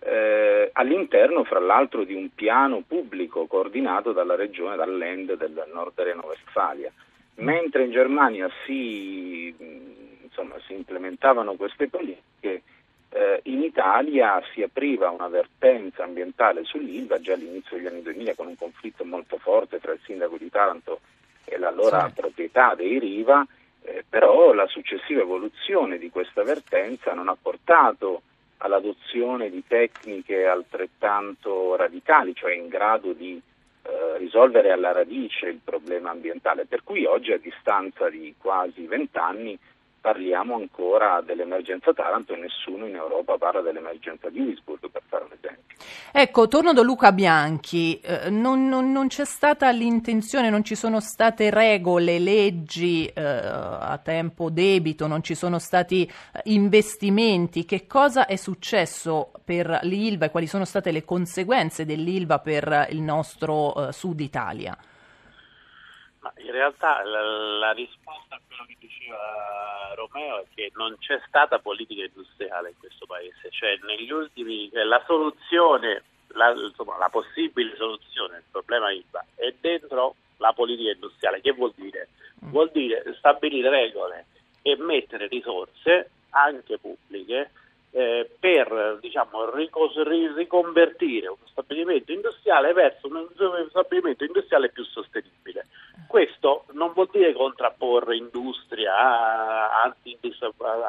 Eh, 0.00 0.70
all'interno, 0.72 1.44
fra 1.44 1.60
l'altro, 1.60 2.04
di 2.04 2.14
un 2.14 2.28
piano 2.34 2.82
pubblico 2.86 3.46
coordinato 3.46 4.12
dalla 4.12 4.34
regione, 4.34 4.76
dall'End 4.76 5.36
del 5.36 5.64
Nord 5.72 5.98
Reno-Westfalia. 5.98 6.92
Mentre 7.36 7.84
in 7.84 7.90
Germania 7.90 8.48
si, 8.64 9.54
insomma, 10.22 10.56
si 10.66 10.74
implementavano 10.74 11.54
queste 11.54 11.88
politiche, 11.88 12.62
eh, 13.14 13.40
in 13.44 13.62
Italia 13.62 14.42
si 14.52 14.62
apriva 14.62 15.08
una 15.10 15.28
vertenza 15.28 16.02
ambientale 16.02 16.64
sull'Ilva 16.64 17.20
già 17.20 17.34
all'inizio 17.34 17.76
degli 17.76 17.86
anni 17.86 18.02
2000 18.02 18.34
con 18.34 18.48
un 18.48 18.56
conflitto 18.56 19.04
molto 19.04 19.38
forte 19.38 19.78
tra 19.78 19.92
il 19.92 20.00
sindaco 20.04 20.36
di 20.36 20.50
Taranto 20.50 21.00
e 21.44 21.56
l'allora 21.56 22.08
sì. 22.08 22.20
proprietà 22.20 22.74
dei 22.74 22.98
Riva, 22.98 23.46
eh, 23.82 24.04
però 24.08 24.52
la 24.52 24.66
successiva 24.66 25.20
evoluzione 25.20 25.98
di 25.98 26.10
questa 26.10 26.42
vertenza 26.42 27.14
non 27.14 27.28
ha 27.28 27.36
portato 27.40 28.22
all'adozione 28.58 29.48
di 29.48 29.62
tecniche 29.64 30.46
altrettanto 30.46 31.76
radicali, 31.76 32.34
cioè 32.34 32.54
in 32.54 32.66
grado 32.66 33.12
di 33.12 33.40
eh, 33.82 34.18
risolvere 34.18 34.72
alla 34.72 34.90
radice 34.90 35.46
il 35.46 35.60
problema 35.62 36.10
ambientale, 36.10 36.64
per 36.64 36.82
cui 36.82 37.04
oggi 37.04 37.30
a 37.30 37.38
distanza 37.38 38.08
di 38.08 38.34
quasi 38.38 38.86
vent'anni 38.86 39.56
parliamo 40.04 40.56
ancora 40.56 41.22
dell'emergenza 41.24 41.94
Taranto 41.94 42.34
e 42.34 42.36
nessuno 42.36 42.84
in 42.84 42.94
Europa 42.94 43.38
parla 43.38 43.62
dell'emergenza 43.62 44.28
di 44.28 44.44
Duisburg, 44.44 44.90
per 44.90 45.00
fare 45.08 45.24
un 45.24 45.30
esempio. 45.32 45.76
Ecco, 46.12 46.46
torno 46.46 46.74
da 46.74 46.82
Luca 46.82 47.10
Bianchi, 47.10 47.98
eh, 48.00 48.28
non, 48.28 48.68
non, 48.68 48.92
non, 48.92 49.06
c'è 49.08 49.24
stata 49.24 49.70
l'intenzione, 49.70 50.50
non 50.50 50.62
ci 50.62 50.74
sono 50.74 51.00
state 51.00 51.48
regole, 51.48 52.18
leggi 52.18 53.06
eh, 53.06 53.22
a 53.22 53.98
tempo 54.04 54.50
debito, 54.50 55.06
non 55.06 55.22
ci 55.22 55.34
sono 55.34 55.58
stati 55.58 56.04
eh, 56.04 56.40
investimenti, 56.52 57.64
che 57.64 57.86
cosa 57.86 58.26
è 58.26 58.36
successo 58.36 59.32
per 59.42 59.78
l'ILVA 59.84 60.26
e 60.26 60.30
quali 60.30 60.46
sono 60.46 60.66
state 60.66 60.90
le 60.90 61.06
conseguenze 61.06 61.86
dell'ILVA 61.86 62.40
per 62.40 62.88
il 62.90 63.00
nostro 63.00 63.88
eh, 63.88 63.92
sud 63.92 64.20
Italia? 64.20 64.76
Ma 66.24 66.32
in 66.38 66.52
realtà 66.52 67.04
la, 67.04 67.20
la, 67.20 67.72
risposta 67.72 68.36
a 68.36 68.40
quello 68.46 68.64
che 68.66 68.76
diceva 68.78 69.92
Romeo 69.94 70.40
è 70.40 70.44
che 70.54 70.72
non 70.74 70.96
c'è 70.98 71.20
stata 71.28 71.58
politica 71.58 72.02
industriale 72.02 72.70
in 72.70 72.78
questo 72.78 73.04
paese, 73.04 73.50
cioè 73.50 73.78
negli 73.82 74.10
ultimi 74.10 74.70
la 74.72 75.02
soluzione, 75.04 76.02
la, 76.28 76.52
insomma, 76.52 76.96
la 76.96 77.10
possibile 77.10 77.76
soluzione 77.76 78.36
del 78.36 78.44
problema 78.50 78.90
IVA 78.90 79.22
è 79.34 79.54
dentro 79.60 80.14
la 80.38 80.54
politica 80.54 80.92
industriale. 80.92 81.42
Che 81.42 81.52
vuol 81.52 81.74
dire? 81.76 82.08
Mm. 82.42 82.50
Vuol 82.50 82.70
dire 82.70 83.04
stabilire 83.18 83.68
regole 83.68 84.24
e 84.62 84.76
mettere 84.78 85.26
risorse 85.26 86.08
anche 86.30 86.78
pubbliche 86.78 87.50
eh, 87.90 88.28
per 88.40 88.98
diciamo, 89.00 89.54
ricos- 89.54 90.02
riconvertire 90.34 91.28
uno 91.28 91.46
stabilimento 91.50 92.12
industriale 92.12 92.72
verso 92.72 93.08
un 93.08 93.28
stabilimento 93.68 94.24
industriale 94.24 94.70
più 94.70 94.84
sostenibile. 94.84 95.43
Questo 96.14 96.66
non 96.74 96.92
vuol 96.92 97.08
dire 97.10 97.32
contrapporre 97.32 98.14
industria 98.14 98.96
a, 98.96 99.82
a 99.82 99.94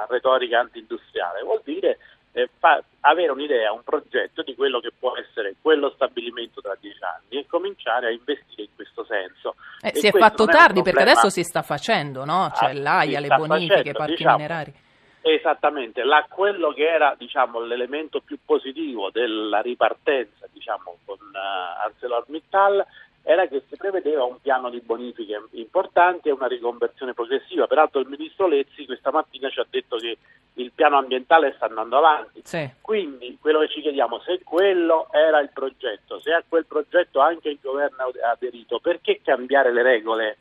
retorica 0.08 0.60
anti-industriale, 0.60 1.42
vuol 1.42 1.62
dire 1.64 1.98
eh, 2.34 2.48
fa, 2.60 2.80
avere 3.00 3.32
un'idea, 3.32 3.72
un 3.72 3.82
progetto 3.84 4.44
di 4.44 4.54
quello 4.54 4.80
che 4.80 4.92
può 4.96 5.18
essere 5.18 5.56
quello 5.60 5.90
stabilimento 5.96 6.62
tra 6.62 6.78
dieci 6.80 7.00
anni 7.02 7.42
e 7.42 7.48
cominciare 7.48 8.06
a 8.06 8.12
investire 8.12 8.62
in 8.62 8.76
questo 8.76 9.04
senso. 9.04 9.56
Eh, 9.82 9.96
si 9.96 10.06
è 10.06 10.12
fatto 10.12 10.46
tardi 10.46 10.84
perché 10.84 11.02
adesso 11.02 11.32
si 11.32 11.42
sta 11.42 11.64
facendo, 11.64 12.24
no? 12.24 12.52
C'è 12.54 12.70
ah, 12.70 12.74
l'AIA, 12.74 13.20
le 13.20 13.36
bonifiche, 13.36 13.90
i 13.90 13.94
parchi 13.94 14.18
diciamo, 14.18 14.36
minerari. 14.36 14.74
Esattamente, 15.22 16.04
La, 16.04 16.24
quello 16.30 16.72
che 16.72 16.88
era 16.88 17.16
diciamo, 17.18 17.62
l'elemento 17.62 18.22
più 18.22 18.38
positivo 18.46 19.10
della 19.10 19.62
ripartenza 19.62 20.46
diciamo, 20.54 20.98
con 21.04 21.18
uh, 21.18 21.84
ArcelorMittal 21.84 22.86
era 23.28 23.48
che 23.48 23.64
si 23.68 23.76
prevedeva 23.76 24.24
un 24.24 24.40
piano 24.40 24.70
di 24.70 24.80
bonifiche 24.82 25.46
importanti 25.54 26.30
e 26.30 26.32
una 26.32 26.46
riconversione 26.46 27.16
progressiva. 27.16 27.66
Peraltro 27.66 28.00
il 28.00 28.08
ministro 28.08 28.48
Lezzi 28.48 28.86
questa 28.86 29.12
mattina 29.12 29.50
ci 29.50 29.60
ha 29.60 29.66
detto 29.68 29.98
che 29.98 30.18
il 30.54 30.72
piano 30.72 30.98
ambientale 30.98 31.54
sta 31.56 31.66
andando 31.66 31.98
avanti. 31.98 32.42
Sì. 32.44 32.70
Quindi 32.82 33.38
quello 33.42 33.62
che 33.62 33.70
ci 33.70 33.82
chiediamo, 33.82 34.20
se 34.20 34.42
quello 34.44 35.08
era 35.12 35.40
il 35.40 35.50
progetto, 35.52 36.20
se 36.20 36.34
a 36.34 36.44
quel 36.48 36.68
progetto 36.68 37.20
anche 37.20 37.50
il 37.50 37.60
governo 37.60 38.04
ha 38.04 38.30
aderito, 38.30 38.80
perché 38.80 39.20
cambiare 39.24 39.74
le 39.74 39.82
regole 39.82 40.38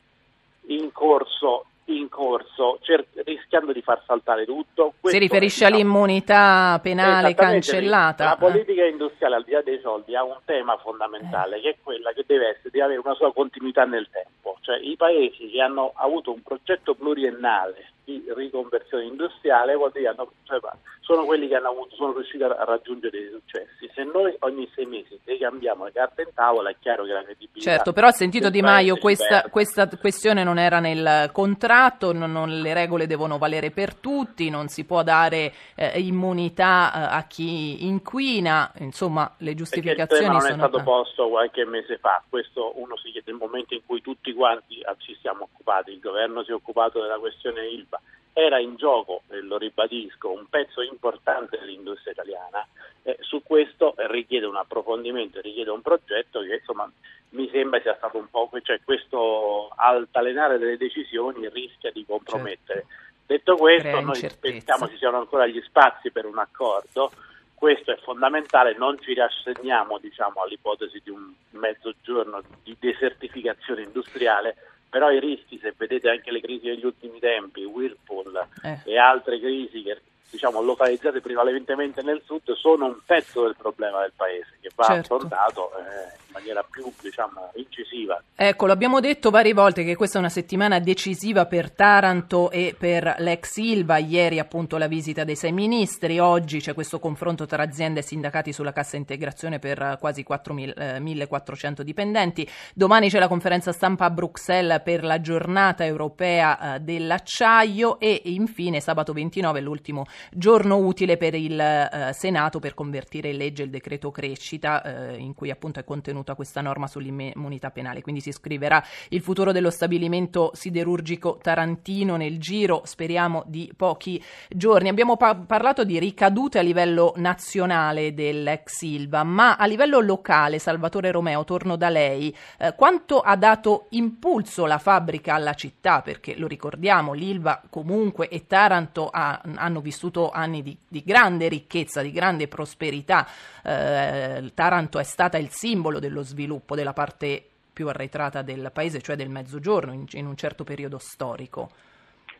in 0.67 0.91
corso 0.91 1.65
in 1.85 2.09
corso, 2.09 2.79
cer- 2.81 3.05
rischiando 3.25 3.71
di 3.71 3.81
far 3.81 4.01
saltare 4.05 4.45
tutto. 4.45 4.93
Questo 4.99 5.17
si 5.17 5.17
riferisce 5.17 5.65
diciamo, 5.65 5.75
all'immunità 5.75 6.79
penale 6.81 7.33
cancellata? 7.35 8.25
La 8.25 8.37
politica 8.37 8.85
industriale, 8.85 9.35
al 9.35 9.43
di 9.43 9.51
là 9.51 9.61
dei 9.61 9.79
soldi, 9.81 10.15
ha 10.15 10.23
un 10.23 10.37
tema 10.45 10.77
fondamentale, 10.77 11.57
eh. 11.57 11.61
che 11.61 11.69
è 11.69 11.75
quella 11.83 12.11
che 12.13 12.23
deve 12.25 12.49
essere 12.49 12.69
di 12.71 12.81
avere 12.81 12.99
una 13.03 13.13
sua 13.13 13.31
continuità 13.33 13.83
nel 13.85 14.07
tempo. 14.09 14.57
Cioè 14.61 14.79
i 14.79 14.95
paesi 14.95 15.49
che 15.49 15.61
hanno 15.61 15.91
avuto 15.95 16.31
un 16.31 16.41
progetto 16.41 16.95
pluriennale 16.95 17.93
di 18.05 18.23
riconversione 18.35 19.03
industriale 19.03 19.75
vuol 19.75 19.91
dire 19.91 20.09
hanno, 20.09 20.31
cioè, 20.43 20.59
sono 21.01 21.25
quelli 21.25 21.47
che 21.47 21.55
hanno 21.55 21.69
avuto, 21.69 21.95
sono 21.95 22.13
riusciti 22.13 22.43
a 22.43 22.63
raggiungere 22.63 23.17
dei 23.17 23.29
successi. 23.31 23.89
Se 23.93 24.03
noi 24.03 24.35
ogni 24.39 24.69
sei 24.73 24.85
mesi 24.85 25.19
ricambiamo 25.23 25.85
le 25.85 25.91
carte 25.91 26.21
in 26.21 26.29
tavola 26.33 26.69
è 26.69 26.75
chiaro 26.79 27.03
che 27.03 27.11
la 27.11 27.23
credibilità... 27.23 27.71
Certo, 27.71 27.93
però 27.93 28.07
ho 28.07 28.11
sentito 28.11 28.49
Di 28.49 28.61
Maio, 28.61 28.97
questa, 28.97 29.43
questa, 29.49 29.87
questione 29.99 30.43
non 30.43 30.59
era 30.59 30.79
nel 30.79 31.29
contratto, 31.31 31.74
non, 32.13 32.31
non, 32.31 32.61
le 32.61 32.73
regole 32.73 33.07
devono 33.07 33.37
valere 33.37 33.71
per 33.71 33.95
tutti, 33.95 34.49
non 34.49 34.67
si 34.67 34.85
può 34.85 35.03
dare 35.03 35.53
eh, 35.75 35.99
immunità 35.99 36.91
eh, 36.93 37.15
a 37.15 37.23
chi 37.27 37.85
inquina, 37.85 38.71
insomma 38.79 39.33
le 39.39 39.55
giustificazioni 39.55 40.25
sono... 40.25 40.37
il 40.37 40.43
tema 40.43 40.55
non 40.55 40.65
è 40.65 40.69
stato 40.69 40.83
posto 40.83 41.29
qualche 41.29 41.65
mese 41.65 41.97
fa, 41.97 42.23
questo 42.27 42.73
uno 42.79 42.97
si 42.97 43.11
chiede 43.11 43.31
nel 43.31 43.39
momento 43.39 43.73
in 43.73 43.81
cui 43.85 44.01
tutti 44.01 44.33
quanti 44.33 44.81
ci 44.97 45.17
siamo 45.21 45.49
occupati, 45.51 45.91
il 45.91 45.99
governo 45.99 46.43
si 46.43 46.51
è 46.51 46.53
occupato 46.53 47.01
della 47.01 47.17
questione 47.17 47.67
ILVA, 47.67 48.01
era 48.37 48.59
in 48.59 48.75
gioco, 48.75 49.21
e 49.29 49.39
lo 49.39 49.57
ribadisco, 49.57 50.29
un 50.29 50.45
pezzo 50.49 50.81
importante 50.81 51.57
dell'industria 51.57 52.11
italiana, 52.11 52.67
eh, 53.03 53.15
su 53.21 53.41
questo 53.41 53.93
richiede 53.95 54.45
un 54.45 54.57
approfondimento, 54.57 55.39
richiede 55.39 55.69
un 55.69 55.81
progetto 55.81 56.41
che 56.41 56.55
insomma 56.55 56.91
mi 57.29 57.49
sembra 57.49 57.79
sia 57.79 57.95
stato 57.95 58.17
un 58.17 58.29
po', 58.29 58.49
cioè 58.61 58.81
questo 58.83 59.69
altalenare 59.73 60.57
delle 60.57 60.75
decisioni 60.75 61.47
rischia 61.49 61.91
di 61.91 62.03
compromettere. 62.05 62.85
Certo. 62.87 63.03
Detto 63.25 63.55
questo, 63.55 64.01
noi 64.01 64.29
pensiamo 64.37 64.89
ci 64.89 64.97
siano 64.97 65.17
ancora 65.17 65.47
gli 65.47 65.61
spazi 65.61 66.11
per 66.11 66.25
un 66.25 66.37
accordo, 66.37 67.11
questo 67.53 67.91
è 67.91 67.97
fondamentale, 68.03 68.75
non 68.77 68.99
ci 68.99 69.13
rassegniamo 69.13 69.97
diciamo, 69.97 70.41
all'ipotesi 70.41 70.99
di 71.01 71.09
un 71.09 71.31
mezzogiorno 71.51 72.41
di 72.63 72.75
desertificazione 72.77 73.83
industriale, 73.83 74.55
però 74.95 75.11
i 75.11 75.19
rischi, 75.19 75.59
se 75.61 75.73
vedete 75.75 76.09
anche 76.09 76.31
le 76.31 76.39
crisi 76.39 76.67
degli 76.67 76.85
ultimi 76.85 77.19
tempi, 77.19 77.65
Whirlpool 77.65 78.47
eh. 78.63 78.79
e 78.85 78.97
altre 78.97 79.41
crisi 79.41 79.83
che 79.83 79.99
diciamo, 80.29 80.61
localizzate 80.61 81.19
prevalentemente 81.19 82.01
nel 82.01 82.21
sud, 82.23 82.53
sono 82.53 82.85
un 82.85 82.99
pezzo 83.05 83.43
del 83.43 83.57
problema 83.57 83.99
del 83.99 84.13
paese 84.15 84.57
che 84.61 84.71
va 84.73 84.85
certo. 84.85 85.15
affrontato 85.15 85.71
eh, 85.79 86.24
maniera 86.35 86.65
più 86.69 86.91
diciamo, 87.01 87.51
incisiva. 87.55 88.21
Ecco, 88.35 88.65
l'abbiamo 88.65 88.99
detto 88.99 89.29
varie 89.29 89.53
volte 89.53 89.83
che 89.83 89.95
questa 89.95 90.17
è 90.17 90.19
una 90.19 90.29
settimana 90.29 90.79
decisiva 90.79 91.45
per 91.45 91.71
Taranto 91.71 92.51
e 92.51 92.75
per 92.77 93.15
l'ex 93.19 93.55
Ilva. 93.57 93.97
Ieri 93.97 94.39
appunto 94.39 94.77
la 94.77 94.87
visita 94.87 95.23
dei 95.23 95.35
sei 95.37 95.53
ministri, 95.53 96.19
oggi 96.19 96.59
c'è 96.59 96.73
questo 96.73 96.99
confronto 96.99 97.45
tra 97.45 97.63
aziende 97.63 98.01
e 98.01 98.03
sindacati 98.03 98.51
sulla 98.51 98.73
cassa 98.73 98.97
integrazione 98.97 99.59
per 99.59 99.97
quasi 99.99 100.23
4, 100.23 100.57
eh, 100.57 100.99
1400 100.99 101.83
dipendenti. 101.83 102.47
Domani 102.73 103.09
c'è 103.09 103.19
la 103.19 103.29
conferenza 103.29 103.71
stampa 103.71 104.05
a 104.05 104.09
Bruxelles 104.09 104.81
per 104.83 105.03
la 105.03 105.21
giornata 105.21 105.85
europea 105.85 106.75
eh, 106.75 106.79
dell'acciaio 106.81 107.99
e 107.99 108.21
infine 108.25 108.81
sabato 108.81 109.13
29 109.13 109.61
l'ultimo 109.61 110.05
giorno 110.31 110.77
utile 110.77 111.17
per 111.17 111.33
il 111.35 111.59
eh, 111.59 112.11
Senato 112.13 112.59
per 112.59 112.73
convertire 112.73 113.29
in 113.29 113.37
legge 113.37 113.63
il 113.63 113.69
decreto 113.69 114.11
crescita 114.11 114.81
eh, 114.81 115.17
in 115.17 115.33
cui 115.33 115.49
appunto 115.49 115.79
è 115.79 115.83
contenuta 116.25 116.35
questa 116.35 116.61
norma 116.61 116.87
sull'immunità 116.87 117.69
penale. 117.69 118.01
Quindi 118.01 118.21
si 118.21 118.31
scriverà 118.31 118.83
il 119.09 119.21
futuro 119.21 119.51
dello 119.51 119.69
stabilimento 119.69 120.51
siderurgico 120.53 121.37
tarantino 121.41 122.15
nel 122.15 122.39
giro, 122.39 122.81
speriamo, 122.85 123.43
di 123.45 123.71
pochi 123.75 124.21
giorni. 124.49 124.89
Abbiamo 124.89 125.15
pa- 125.15 125.35
parlato 125.35 125.83
di 125.83 125.99
ricadute 125.99 126.59
a 126.59 126.61
livello 126.61 127.13
nazionale 127.17 128.13
dell'ex 128.13 128.73
Silva, 128.75 129.23
ma 129.23 129.55
a 129.55 129.65
livello 129.65 129.99
locale, 129.99 130.59
Salvatore 130.59 131.11
Romeo, 131.11 131.43
torno 131.43 131.75
da 131.75 131.89
lei, 131.89 132.35
eh, 132.57 132.73
quanto 132.75 133.19
ha 133.19 133.35
dato 133.35 133.85
impulso 133.91 134.65
la 134.65 134.79
fabbrica 134.79 135.35
alla 135.35 135.53
città? 135.53 136.01
Perché 136.01 136.35
lo 136.37 136.47
ricordiamo, 136.47 137.13
l'Ilva 137.13 137.61
comunque 137.69 138.27
e 138.27 138.47
Taranto 138.47 139.09
ha, 139.09 139.41
hanno 139.55 139.81
vissuto 139.81 140.15
vissuto 140.15 140.31
anni 140.31 140.61
di, 140.61 140.77
di 140.87 141.03
grande 141.05 141.47
ricchezza, 141.47 142.01
di 142.01 142.11
grande 142.11 142.47
prosperità. 142.47 143.27
Eh, 143.63 144.51
Taranto 144.53 144.99
è 144.99 145.03
stata 145.03 145.37
il 145.37 145.49
simbolo 145.49 145.99
dello 145.99 146.14
sviluppo 146.21 146.75
della 146.75 146.93
parte 146.93 147.43
più 147.73 147.87
arretrata 147.89 148.41
del 148.41 148.71
paese, 148.73 149.01
cioè 149.01 149.15
del 149.15 149.29
mezzogiorno, 149.29 149.93
in, 149.93 150.05
in 150.11 150.25
un 150.25 150.37
certo 150.37 150.63
periodo 150.63 150.97
storico. 150.97 151.69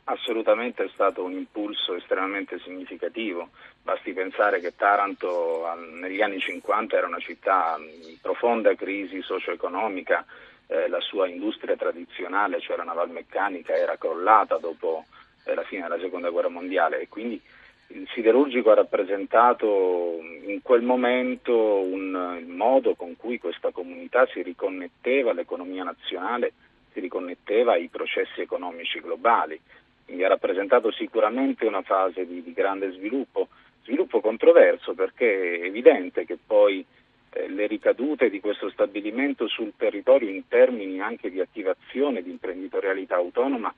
Assolutamente 0.05 0.83
è 0.83 0.89
stato 0.93 1.23
un 1.23 1.31
impulso 1.31 1.95
estremamente 1.95 2.59
significativo. 2.59 3.49
Basti 3.81 4.13
pensare 4.13 4.59
che 4.59 4.75
Taranto 4.75 5.65
negli 5.99 6.21
anni 6.21 6.39
50 6.39 6.95
era 6.95 7.07
una 7.07 7.19
città 7.19 7.75
in 7.79 8.17
profonda 8.21 8.73
crisi 8.75 9.21
socio-economica, 9.21 10.23
eh, 10.67 10.87
la 10.89 11.01
sua 11.01 11.27
industria 11.27 11.75
tradizionale, 11.75 12.61
cioè 12.61 12.77
la 12.77 12.83
navalmeccanica, 12.83 13.75
era 13.75 13.97
crollata 13.97 14.57
dopo 14.57 15.05
la 15.43 15.63
fine 15.63 15.83
della 15.83 15.99
seconda 15.99 16.29
guerra 16.29 16.49
mondiale 16.49 17.01
e 17.01 17.07
quindi 17.07 17.41
il 17.87 18.07
siderurgico 18.13 18.71
ha 18.71 18.75
rappresentato 18.75 20.19
in 20.45 20.61
quel 20.61 20.81
momento 20.81 21.79
un, 21.81 22.37
il 22.39 22.47
modo 22.47 22.95
con 22.95 23.15
cui 23.15 23.37
questa 23.37 23.71
comunità 23.71 24.25
si 24.27 24.41
riconnetteva 24.41 25.31
all'economia 25.31 25.83
nazionale, 25.83 26.53
si 26.91 26.99
riconnetteva 26.99 27.73
ai 27.73 27.87
processi 27.89 28.41
economici 28.41 28.99
globali. 28.99 29.59
quindi 30.05 30.23
ha 30.23 30.29
rappresentato 30.29 30.91
sicuramente 30.91 31.65
una 31.65 31.83
fase 31.83 32.25
di, 32.25 32.41
di 32.41 32.53
grande 32.53 32.91
sviluppo, 32.91 33.49
sviluppo 33.83 34.19
controverso 34.19 34.93
perché 34.93 35.59
è 35.59 35.65
evidente 35.65 36.25
che 36.25 36.37
poi 36.43 36.83
eh, 37.29 37.49
le 37.49 37.67
ricadute 37.67 38.29
di 38.29 38.39
questo 38.39 38.69
stabilimento 38.71 39.47
sul 39.47 39.73
territorio 39.77 40.29
in 40.29 40.47
termini 40.47 41.01
anche 41.01 41.29
di 41.29 41.39
attivazione 41.39 42.23
di 42.23 42.31
imprenditorialità 42.31 43.15
autonoma 43.15 43.73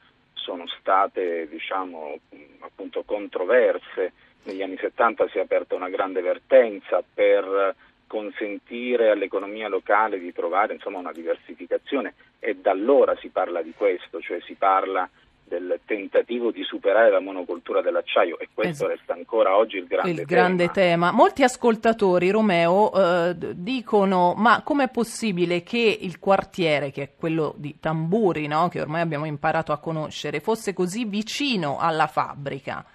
sono 0.48 0.66
state 0.80 1.50
diciamo, 1.50 2.18
appunto 2.60 3.04
controverse. 3.04 4.14
Negli 4.44 4.62
anni 4.62 4.78
70 4.78 5.28
si 5.28 5.40
è 5.40 5.42
aperta 5.42 5.76
una 5.76 5.90
grande 5.90 6.22
vertenza 6.22 7.04
per 7.14 7.76
consentire 8.08 9.10
all'economia 9.10 9.68
locale 9.68 10.18
di 10.18 10.32
trovare 10.32 10.74
insomma, 10.74 11.00
una 11.00 11.12
diversificazione 11.12 12.14
e 12.40 12.56
da 12.56 12.72
allora 12.72 13.14
si 13.18 13.28
parla 13.28 13.62
di 13.62 13.74
questo, 13.76 14.22
cioè 14.22 14.40
si 14.40 14.54
parla 14.54 15.10
del 15.48 15.80
tentativo 15.86 16.52
di 16.52 16.64
superare 16.64 17.10
la 17.10 17.20
monocultura 17.20 17.82
dell'acciaio 17.82 18.38
e 18.38 18.50
questo 18.54 18.86
esatto. 18.86 18.90
resta 18.90 19.14
ancora 19.14 19.56
oggi 19.56 19.78
il 19.78 19.88
grande, 19.88 20.12
il 20.12 20.26
grande 20.26 20.70
tema. 20.70 21.12
Molti 21.12 21.44
ascoltatori, 21.44 22.30
Romeo, 22.30 22.92
eh, 22.94 23.36
dicono 23.56 24.34
ma 24.36 24.62
com'è 24.64 24.90
possibile 24.90 25.64
che 25.64 25.98
il 26.02 26.20
quartiere, 26.20 26.92
che 26.92 27.04
è 27.04 27.10
quello 27.18 27.54
di 27.58 27.80
Tamburi, 27.80 28.48
no? 28.48 28.68
che 28.68 28.82
ormai 28.82 29.02
abbiamo 29.02 29.26
imparato 29.26 29.72
a 29.72 29.80
conoscere, 29.80 30.40
fosse 30.40 30.74
così 30.74 31.06
vicino 31.06 31.78
alla 31.80 32.08
fabbrica? 32.08 32.86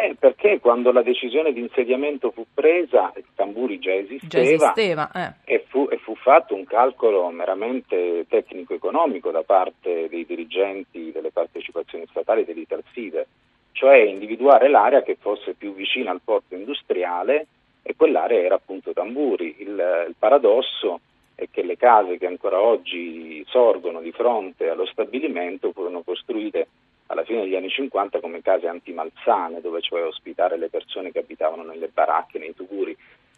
Eh, 0.00 0.14
perché 0.16 0.60
quando 0.60 0.92
la 0.92 1.02
decisione 1.02 1.52
di 1.52 1.58
insediamento 1.58 2.30
fu 2.30 2.46
presa, 2.54 3.12
il 3.16 3.24
Tamburi 3.34 3.80
già 3.80 3.92
esisteva, 3.92 4.28
già 4.28 4.40
esisteva 4.40 5.10
eh. 5.12 5.54
e, 5.54 5.64
fu, 5.66 5.88
e, 5.90 5.98
fu, 5.98 6.14
fatto 6.14 6.54
un 6.54 6.64
calcolo 6.64 7.28
meramente 7.30 8.24
tecnico-economico 8.28 9.32
da 9.32 9.42
parte 9.42 10.08
dei 10.08 10.24
dirigenti 10.24 11.10
delle 11.10 11.32
partecipazioni 11.32 12.06
statali 12.08 12.44
dell'Italside, 12.44 13.26
cioè 13.72 13.96
individuare 13.96 14.68
l'area 14.68 15.02
che 15.02 15.16
fosse 15.18 15.54
più 15.54 15.74
vicina 15.74 16.12
al 16.12 16.20
porto 16.22 16.54
industriale 16.54 17.48
e 17.82 17.96
quell'area 17.96 18.38
era 18.38 18.54
appunto 18.54 18.92
Tamburi. 18.92 19.56
Il, 19.58 20.04
il 20.06 20.14
paradosso 20.16 21.00
è 21.34 21.48
che 21.50 21.62
le 21.64 21.76
case 21.76 22.18
che 22.18 22.26
ancora 22.26 22.60
oggi 22.60 23.44
sorgono 23.48 24.00
di 24.00 24.12
fronte 24.12 24.68
allo 24.68 24.86
stabilimento 24.86 25.72
furono 25.72 26.02
costruite 26.02 26.68
alla 27.08 27.24
fine 27.24 27.42
degli 27.42 27.54
anni 27.54 27.70
50 27.70 28.20
come 28.20 28.42
case 28.42 28.66
antimalsane, 28.68 29.60
dove 29.60 29.80
cioè 29.80 30.04
ospitare 30.04 30.56
le 30.56 30.68
persone 30.68 31.10
che 31.10 31.20
abitavano 31.20 31.62
nelle 31.62 31.88
baracche, 31.88 32.38
nei 32.38 32.54
tuguri. 32.54 32.96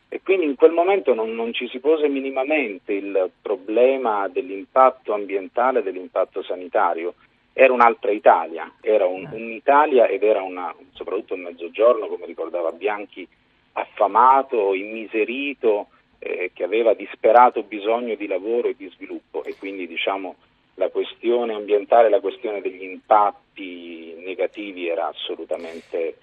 E 0.09 0.21
quindi 0.23 0.45
in 0.47 0.57
quel 0.57 0.73
momento 0.73 1.15
non, 1.15 1.35
non 1.35 1.53
ci 1.53 1.69
si 1.69 1.79
pose 1.79 2.09
minimamente 2.09 2.93
il 2.93 3.31
problema 3.41 4.27
dell'impatto 4.29 5.15
ambientale, 5.15 5.83
dell'impatto 5.83 6.43
sanitario. 6.43 7.15
Era 7.53 7.73
un'altra 7.73 8.11
Italia, 8.11 8.73
era 8.81 9.07
un, 9.07 9.23
eh. 9.25 9.37
un'Italia 9.37 10.07
ed 10.07 10.25
era 10.25 10.43
una, 10.43 10.75
soprattutto 10.93 11.35
il 11.35 11.43
mezzogiorno, 11.43 12.09
come 12.09 12.27
ricordava 12.27 12.73
Bianchi, 12.73 13.27
affamato, 13.75 14.75
immiserito, 14.75 15.89
eh, 16.19 16.51
che 16.53 16.65
aveva 16.65 16.93
disperato 16.95 17.63
bisogno 17.63 18.17
di 18.17 18.27
lavoro 18.27 18.67
e 18.67 18.75
di 18.77 18.91
sviluppo 18.91 19.45
e 19.45 19.55
quindi 19.57 19.87
diciamo 19.87 20.35
la 20.81 20.89
questione 20.89 21.55
ambientale, 21.55 22.09
la 22.09 22.21
questione 22.21 22.63
degli 22.63 22.83
impatti 22.83 24.15
negativi 24.25 24.89
era 24.89 25.09
assolutamente 25.09 26.17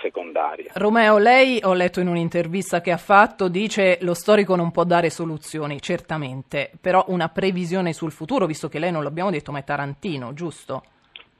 secondaria. 0.00 0.70
Romeo, 0.74 1.18
lei 1.18 1.60
ho 1.62 1.72
letto 1.72 2.00
in 2.00 2.08
un'intervista 2.08 2.80
che 2.80 2.92
ha 2.92 2.98
fatto, 2.98 3.48
dice 3.48 3.98
lo 4.02 4.14
storico 4.14 4.54
non 4.54 4.70
può 4.70 4.84
dare 4.84 5.10
soluzioni, 5.10 5.80
certamente, 5.80 6.70
però 6.80 7.04
una 7.08 7.28
previsione 7.28 7.92
sul 7.92 8.12
futuro, 8.12 8.46
visto 8.46 8.68
che 8.68 8.78
lei 8.78 8.92
non 8.92 9.02
l'abbiamo 9.02 9.30
detto, 9.30 9.50
ma 9.50 9.58
è 9.58 9.64
Tarantino, 9.64 10.34
giusto? 10.34 10.84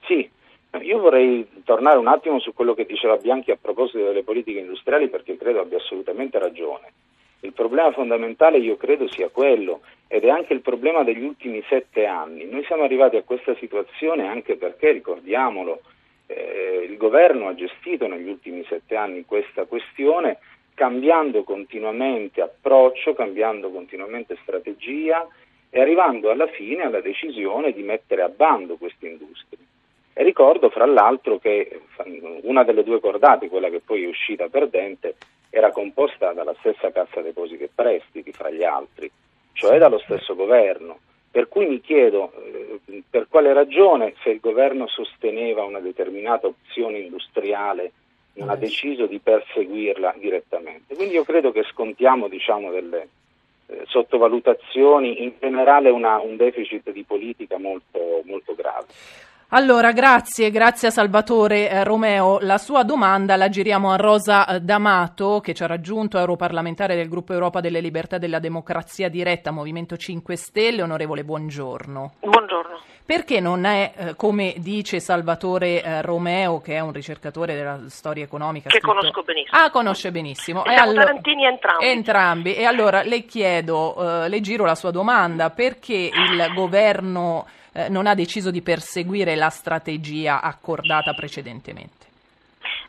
Sì, 0.07 0.29
io 0.81 0.99
vorrei 0.99 1.47
tornare 1.65 1.99
un 1.99 2.09
attimo 2.09 2.41
su 2.41 2.55
quello 2.55 2.75
che 2.75 2.87
diceva 2.87 3.17
Bianchi 3.17 3.51
a 3.51 3.59
proposito 3.61 4.05
delle 4.05 4.25
politiche 4.25 4.61
industriali 4.61 5.09
perché 5.09 5.37
credo 5.37 5.61
abbia 5.61 5.79
assolutamente 5.79 6.39
ragione. 6.39 6.93
Il 7.45 7.53
problema 7.53 7.91
fondamentale 7.91 8.59
io 8.59 8.77
credo 8.77 9.09
sia 9.09 9.29
quello 9.29 9.81
ed 10.07 10.23
è 10.23 10.29
anche 10.29 10.53
il 10.53 10.61
problema 10.61 11.03
degli 11.03 11.25
ultimi 11.25 11.61
sette 11.69 12.07
anni. 12.07 12.45
Noi 12.45 12.63
siamo 12.65 12.85
arrivati 12.85 13.17
a 13.17 13.25
questa 13.25 13.57
situazione 13.57 14.29
anche 14.29 14.55
perché, 14.55 14.93
ricordiamolo, 14.93 15.81
eh, 16.27 16.87
il 16.89 16.97
governo 16.97 17.49
ha 17.49 17.55
gestito 17.55 18.07
negli 18.07 18.29
ultimi 18.29 18.65
sette 18.69 18.95
anni 18.95 19.25
questa 19.25 19.65
questione 19.65 20.39
cambiando 20.75 21.43
continuamente 21.43 22.43
approccio, 22.43 23.13
cambiando 23.13 23.71
continuamente 23.71 24.39
strategia 24.43 25.27
e 25.69 25.81
arrivando 25.81 26.31
alla 26.31 26.47
fine 26.47 26.85
alla 26.85 27.01
decisione 27.01 27.73
di 27.73 27.83
mettere 27.83 28.23
a 28.23 28.29
bando 28.29 28.77
queste 28.77 29.09
industrie. 29.09 29.59
E 30.13 30.23
ricordo 30.23 30.71
fra 30.71 30.87
l'altro 30.87 31.39
che 31.39 31.81
una 32.43 32.63
delle 32.63 32.85
due 32.85 33.01
cordate, 33.01 33.49
quella 33.49 33.69
che 33.69 33.81
poi 33.81 34.05
è 34.05 34.07
uscita 34.07 34.49
perdente, 34.49 35.17
era 35.55 35.71
composta 35.71 36.33
dalla 36.33 36.55
stessa 36.61 36.91
Cassa 36.91 37.21
Depositi 37.21 37.65
e 37.65 37.71
Prestiti, 37.73 38.33
fra 38.33 38.49
gli 38.49 38.65
altri, 38.65 39.11
cioè 39.53 39.77
dallo 39.77 39.99
stesso 39.99 40.35
governo. 40.35 40.99
Per 41.31 41.47
cui 41.49 41.67
mi 41.67 41.81
chiedo 41.83 42.33
eh, 42.87 43.03
per 43.09 43.27
quale 43.29 43.53
ragione, 43.53 44.15
se 44.23 44.31
il 44.31 44.41
governo 44.41 44.87
sosteneva 44.87 45.63
una 45.63 45.81
determinata 45.81 46.47
opzione 46.47 47.01
industriale, 47.01 47.93
non 48.35 48.49
ha 48.49 48.57
deciso 48.57 49.05
di 49.05 49.19
perseguirla 49.19 50.15
direttamente. 50.19 50.95
Quindi 50.95 51.15
io 51.15 51.25
credo 51.25 51.53
che 51.53 51.65
scontiamo 51.65 52.29
diciamo, 52.29 52.71
delle 52.71 53.09
eh, 53.67 53.83
sottovalutazioni, 53.89 55.23
in 55.23 55.35
generale 55.39 55.91
una, 55.91 56.19
un 56.19 56.37
deficit 56.37 56.91
di 56.93 57.03
politica 57.03 57.59
molto, 57.59 58.23
molto 58.25 58.55
grave. 58.55 58.87
Allora, 59.55 59.93
grazie, 59.93 60.51
grazie 60.51 60.89
a 60.89 60.91
Salvatore 60.91 61.69
eh, 61.69 61.85
Romeo. 61.85 62.39
La 62.41 62.57
sua 62.57 62.85
domanda 62.85 63.37
la 63.37 63.51
giriamo 63.51 63.91
a 63.91 63.97
Rosa 63.97 64.47
eh, 64.47 64.61
D'Amato, 64.61 65.41
che 65.41 65.53
ci 65.53 65.63
ha 65.63 65.67
raggiunto, 65.67 66.17
europarlamentare 66.19 66.97
del 66.97 67.11
Gruppo 67.11 67.35
Europa 67.35 67.61
delle 67.61 67.81
Libertà 67.81 68.17
e 68.17 68.19
della 68.19 68.39
Democrazia 68.39 69.11
Diretta, 69.11 69.51
Movimento 69.51 69.99
5 69.99 70.37
Stelle. 70.37 70.81
Onorevole, 70.81 71.23
buongiorno. 71.23 72.15
Buongiorno. 72.21 72.81
Perché 73.05 73.41
non 73.41 73.67
è, 73.67 73.93
eh, 73.95 74.17
come 74.17 74.55
dice 74.57 75.01
Salvatore 75.01 75.83
eh, 75.83 76.01
Romeo, 76.01 76.63
che 76.63 76.77
è 76.77 76.81
un 76.81 76.93
ricercatore 76.93 77.55
della 77.55 77.79
storia 77.89 78.25
economica? 78.25 78.71
Che 78.71 78.79
scritto... 78.79 78.95
conosco 78.95 79.23
benissimo. 79.23 79.59
Ah, 79.59 79.71
conosce 79.71 80.11
benissimo. 80.11 80.65
E 80.65 80.75
allora... 80.77 81.05
Tarantini 81.05 81.45
entrambi. 81.45 81.85
Entrambi. 81.85 82.55
E 82.55 82.65
allora 82.65 83.03
le 83.03 83.27
chiedo, 83.27 84.23
eh, 84.25 84.29
le 84.31 84.41
giro 84.41 84.65
la 84.65 84.75
sua 84.75 84.91
domanda, 84.91 85.51
perché 85.51 86.09
il 86.11 86.53
governo 86.55 87.45
eh, 87.73 87.89
non 87.89 88.07
ha 88.07 88.15
deciso 88.15 88.51
di 88.51 88.63
perseguire 88.63 89.35
la 89.35 89.51
strategia 89.51 90.41
accordata 90.41 91.13
precedentemente? 91.13 92.07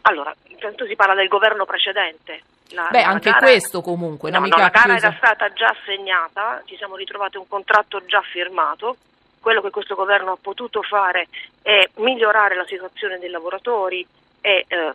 Allora, 0.02 0.34
intanto 0.48 0.86
si 0.86 0.96
parla 0.96 1.16
del 1.16 1.28
governo 1.28 1.66
precedente. 1.66 2.42
La, 2.70 2.88
Beh, 2.92 3.02
la 3.02 3.08
anche 3.08 3.30
gara... 3.30 3.46
questo 3.46 3.82
comunque. 3.82 4.32
No, 4.32 4.40
no, 4.40 4.48
la 4.48 4.70
gara 4.70 4.70
chiusa... 4.70 5.08
era 5.08 5.16
stata 5.18 5.54
già 5.54 5.68
assegnata, 5.68 6.62
ci 6.66 6.76
siamo 6.76 6.96
ritrovati 6.96 7.38
un 7.38 7.48
contratto 7.48 8.04
già 8.06 8.22
firmato. 8.22 8.98
Quello 9.40 9.62
che 9.62 9.72
questo 9.72 9.96
governo 9.96 10.32
ha 10.32 10.38
potuto 10.40 10.82
fare 10.82 11.28
è 11.62 11.90
migliorare 11.96 12.56
la 12.56 12.66
situazione 12.66 13.20
dei 13.20 13.30
lavoratori 13.30 14.06
e 14.40 14.66
eh, 14.68 14.94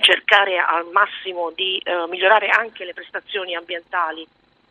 cercare 0.00 0.58
al 0.58 0.86
massimo 0.92 1.50
di 1.54 1.80
eh, 1.82 2.06
migliorare 2.08 2.48
anche 2.48 2.84
le 2.84 2.94
prestazioni 2.94 3.56
ambientali 3.56 4.26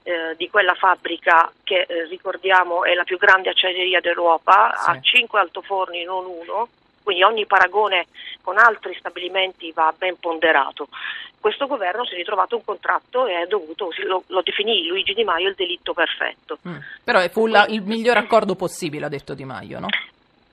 eh, 0.08 0.36
di 0.38 0.50
quella 0.50 0.74
fabbrica 0.74 1.52
che 1.66 1.82
eh, 1.82 2.06
ricordiamo 2.06 2.86
è 2.86 2.94
la 2.94 3.04
più 3.04 3.18
grande 3.18 3.50
acciaieria 3.50 4.00
d'Europa, 4.00 4.74
sì. 4.74 4.90
ha 4.90 5.02
cinque 5.02 5.42
altoforni, 5.42 6.06
non 6.06 6.26
uno, 6.26 6.70
quindi 7.04 7.24
ogni 7.24 7.46
paragone 7.46 8.08
con 8.42 8.58
altri 8.58 8.96
stabilimenti 8.98 9.74
va 9.74 9.94
ben 9.98 10.18
ponderato. 10.18 10.88
Questo 11.42 11.68
governo 11.68 12.06
si 12.06 12.14
è 12.14 12.16
ritrovato 12.16 12.56
un 12.56 12.64
contratto 12.64 13.28
e 13.28 13.46
dovuto, 13.48 13.90
lo, 14.06 14.24
lo, 14.28 14.42
definì 14.42 14.86
Luigi 14.88 15.14
Di 15.14 15.26
Maio 15.26 15.50
il 15.50 15.56
delitto 15.56 15.94
perfetto. 15.94 16.58
Mm. 16.66 16.78
Però 17.04 17.20
fu 17.28 17.48
la, 17.48 17.66
il 17.68 17.82
miglior 17.82 18.16
accordo 18.16 18.56
possibile, 18.56 19.08
ha 19.08 19.10
detto 19.10 19.34
Di 19.34 19.44
Maio, 19.44 19.80
no? 19.80 19.88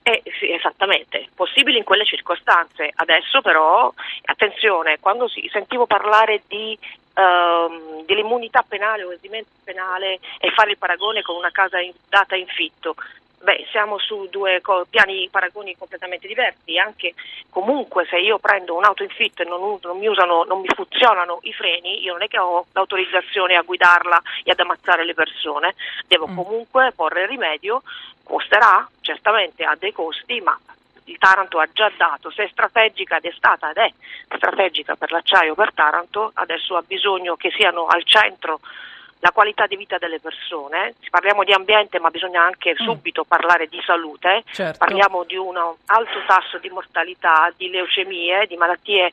Eh, 0.03 0.21
sì, 0.37 0.51
esattamente, 0.51 1.29
possibile 1.33 1.77
in 1.77 1.85
quelle 1.85 2.05
circostanze. 2.05 2.91
Adesso 2.93 3.41
però, 3.41 3.91
attenzione, 4.25 4.99
quando 4.99 5.29
si, 5.29 5.47
sentivo 5.49 5.87
parlare 5.87 6.43
di 6.45 6.77
ehm, 7.15 8.05
dell'immunità 8.05 8.63
penale 8.67 9.03
o 9.03 9.13
esimento 9.13 9.49
penale 9.63 10.19
e 10.39 10.51
fare 10.51 10.71
il 10.71 10.77
paragone 10.77 11.21
con 11.21 11.35
una 11.35 11.51
casa 11.51 11.79
in, 11.79 11.91
data 12.07 12.35
in 12.35 12.47
fitto. 12.47 12.95
Beh, 13.41 13.67
siamo 13.69 13.99
su 13.99 14.27
due 14.31 14.59
co- 14.61 14.87
piani 14.89 15.29
paragoni 15.29 15.77
completamente 15.77 16.27
diversi, 16.27 16.79
anche 16.79 17.13
comunque 17.49 18.05
se 18.09 18.17
io 18.17 18.39
prendo 18.39 18.75
un'auto 18.75 19.03
in 19.03 19.09
fitto 19.09 19.43
e 19.43 19.45
non, 19.45 19.77
non, 19.83 19.99
mi 19.99 20.07
usano, 20.07 20.45
non 20.45 20.61
mi 20.61 20.67
funzionano 20.73 21.39
i 21.43 21.53
freni, 21.53 22.01
io 22.01 22.13
non 22.13 22.23
è 22.23 22.27
che 22.27 22.39
ho 22.39 22.65
l'autorizzazione 22.71 23.55
a 23.55 23.61
guidarla 23.61 24.19
e 24.43 24.51
ad 24.51 24.59
ammazzare 24.59 25.05
le 25.05 25.13
persone, 25.13 25.75
devo 26.07 26.27
mm. 26.27 26.35
comunque 26.35 26.91
porre 26.95 27.27
rimedio, 27.27 27.83
costerà, 28.23 28.89
certamente 29.01 29.63
ha 29.63 29.75
dei 29.77 29.91
costi, 29.91 30.41
ma 30.41 30.57
il 31.05 31.17
Taranto 31.17 31.59
ha 31.59 31.67
già 31.71 31.91
dato, 31.95 32.31
se 32.31 32.43
è 32.43 32.49
strategica 32.51 33.17
ed 33.17 33.25
è 33.25 33.33
stata 33.35 33.69
ed 33.71 33.77
è 33.77 33.91
strategica 34.35 34.95
per 34.95 35.11
l'acciaio 35.11 35.55
per 35.55 35.73
Taranto, 35.73 36.31
adesso 36.35 36.75
ha 36.75 36.83
bisogno 36.85 37.35
che 37.35 37.51
siano 37.51 37.85
al 37.87 38.03
centro 38.03 38.59
la 39.19 39.31
qualità 39.31 39.65
di 39.65 39.75
vita 39.75 39.97
delle 39.97 40.19
persone, 40.19 40.93
parliamo 41.09 41.43
di 41.43 41.51
ambiente 41.51 41.99
ma 41.99 42.11
bisogna 42.11 42.43
anche 42.43 42.73
mm. 42.73 42.85
subito 42.85 43.23
parlare 43.23 43.67
di 43.67 43.81
salute, 43.83 44.43
certo. 44.51 44.77
parliamo 44.77 45.23
di 45.23 45.35
un 45.35 45.57
alto 45.57 46.23
tasso 46.27 46.59
di 46.59 46.69
mortalità, 46.69 47.51
di 47.55 47.69
leucemie, 47.69 48.45
di 48.45 48.55
malattie 48.55 49.11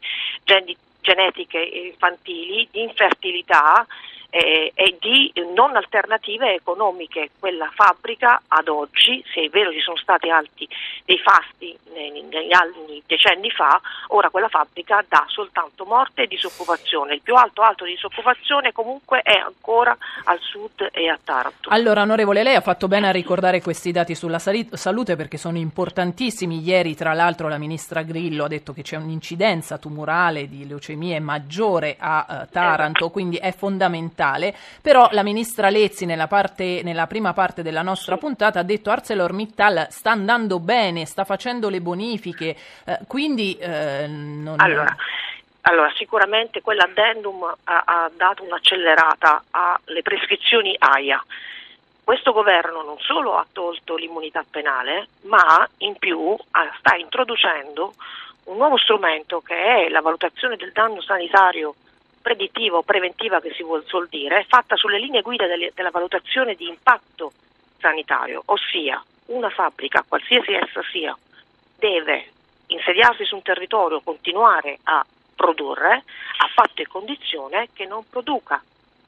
genetiche 1.00 1.58
infantili, 1.58 2.68
di 2.70 2.82
infertilità 2.82 3.86
eh, 4.34 4.72
e 4.74 4.96
di 4.98 5.30
non 5.54 5.76
alternative 5.76 6.54
economiche. 6.54 7.30
Quella 7.38 7.70
fabbrica 7.74 8.40
ad 8.48 8.68
oggi, 8.68 9.22
se 9.32 9.42
è 9.42 9.48
vero 9.50 9.70
ci 9.72 9.80
sono 9.80 9.98
stati 9.98 10.30
alti 10.30 10.66
dei 11.04 11.18
fasti 11.18 11.76
negli 11.92 12.52
anni, 12.54 13.02
decenni 13.06 13.50
fa, 13.50 13.78
ora 14.08 14.30
quella 14.30 14.48
fabbrica 14.48 15.04
dà 15.06 15.24
soltanto 15.28 15.84
morte 15.84 16.22
e 16.22 16.26
disoccupazione. 16.26 17.14
Il 17.14 17.20
più 17.20 17.34
alto 17.34 17.60
alto 17.60 17.84
di 17.84 17.90
disoccupazione 17.92 18.72
comunque 18.72 19.20
è 19.20 19.36
ancora 19.36 19.94
al 20.24 20.38
sud 20.40 20.88
e 20.90 21.08
a 21.08 21.18
Taranto. 21.22 21.68
Allora, 21.68 22.00
onorevole, 22.00 22.42
lei 22.42 22.54
ha 22.54 22.62
fatto 22.62 22.88
bene 22.88 23.08
a 23.08 23.12
ricordare 23.12 23.60
questi 23.60 23.92
dati 23.92 24.14
sulla 24.14 24.38
salute 24.38 25.14
perché 25.14 25.36
sono 25.36 25.58
importantissimi. 25.58 26.62
Ieri, 26.62 26.94
tra 26.94 27.12
l'altro, 27.12 27.48
la 27.48 27.58
ministra 27.58 28.02
Grillo 28.02 28.44
ha 28.44 28.48
detto 28.48 28.72
che 28.72 28.80
c'è 28.80 28.96
un'incidenza 28.96 29.76
tumorale 29.76 30.48
di 30.48 30.66
leucemie 30.66 31.20
maggiore 31.20 31.96
a 31.98 32.24
uh, 32.26 32.50
Taranto, 32.50 33.10
quindi 33.10 33.36
è 33.36 33.52
fondamentale 33.52 34.20
fondamentale, 34.22 34.54
però 34.80 35.08
la 35.10 35.22
ministra 35.22 35.68
Lezzi 35.68 36.06
nella, 36.06 36.28
parte, 36.28 36.80
nella 36.84 37.06
prima 37.06 37.32
parte 37.32 37.62
della 37.62 37.82
nostra 37.82 38.16
puntata 38.16 38.60
ha 38.60 38.62
detto 38.62 38.90
ArcelorMittal 38.90 39.88
sta 39.90 40.12
andando 40.12 40.60
bene, 40.60 41.04
sta 41.06 41.24
facendo 41.24 41.68
le 41.68 41.80
bonifiche, 41.80 42.56
eh, 42.86 42.98
quindi 43.08 43.56
eh, 43.58 44.06
non... 44.06 44.60
Allora. 44.60 44.94
Allora, 45.64 45.92
sicuramente 45.94 46.60
quell'addendum 46.60 47.44
ha, 47.44 47.82
ha, 47.86 48.10
dato 48.12 48.42
un'accelerata 48.42 49.44
alle 49.50 50.02
prescrizioni 50.02 50.74
AIA. 50.76 51.24
Questo 52.02 52.32
governo 52.32 52.82
non 52.82 52.98
solo 52.98 53.36
ha 53.36 53.46
tolto 53.52 53.94
l'immunità 53.94 54.44
penale, 54.48 55.06
ma 55.22 55.64
in 55.78 55.94
più 55.98 56.36
sta 56.80 56.96
introducendo 56.96 57.94
un 58.46 58.56
nuovo 58.56 58.76
strumento 58.76 59.40
che 59.40 59.54
è 59.54 59.88
la 59.88 60.00
valutazione 60.00 60.56
del 60.56 60.72
danno 60.72 61.00
sanitario 61.00 61.76
predittiva 62.22 62.78
o 62.78 62.82
preventiva 62.82 63.40
che 63.40 63.52
si 63.54 63.62
vuol 63.62 63.84
dire, 64.08 64.38
è 64.40 64.44
fatta 64.46 64.76
sulle 64.76 64.98
linee 64.98 65.20
guida 65.20 65.46
delle, 65.46 65.72
della 65.74 65.90
valutazione 65.90 66.54
di 66.54 66.68
impatto 66.68 67.32
sanitario, 67.78 68.42
ossia 68.46 69.02
una 69.26 69.50
fabbrica, 69.50 70.04
qualsiasi 70.06 70.52
essa 70.52 70.80
sia, 70.90 71.16
deve 71.76 72.30
insediarsi 72.66 73.24
su 73.24 73.34
un 73.34 73.42
territorio, 73.42 74.00
continuare 74.00 74.78
a 74.84 75.04
produrre 75.34 76.04
a 76.38 76.50
patto 76.54 76.82
e 76.82 76.86
condizione 76.86 77.68
che 77.72 77.84
non 77.84 78.08
produca 78.08 78.62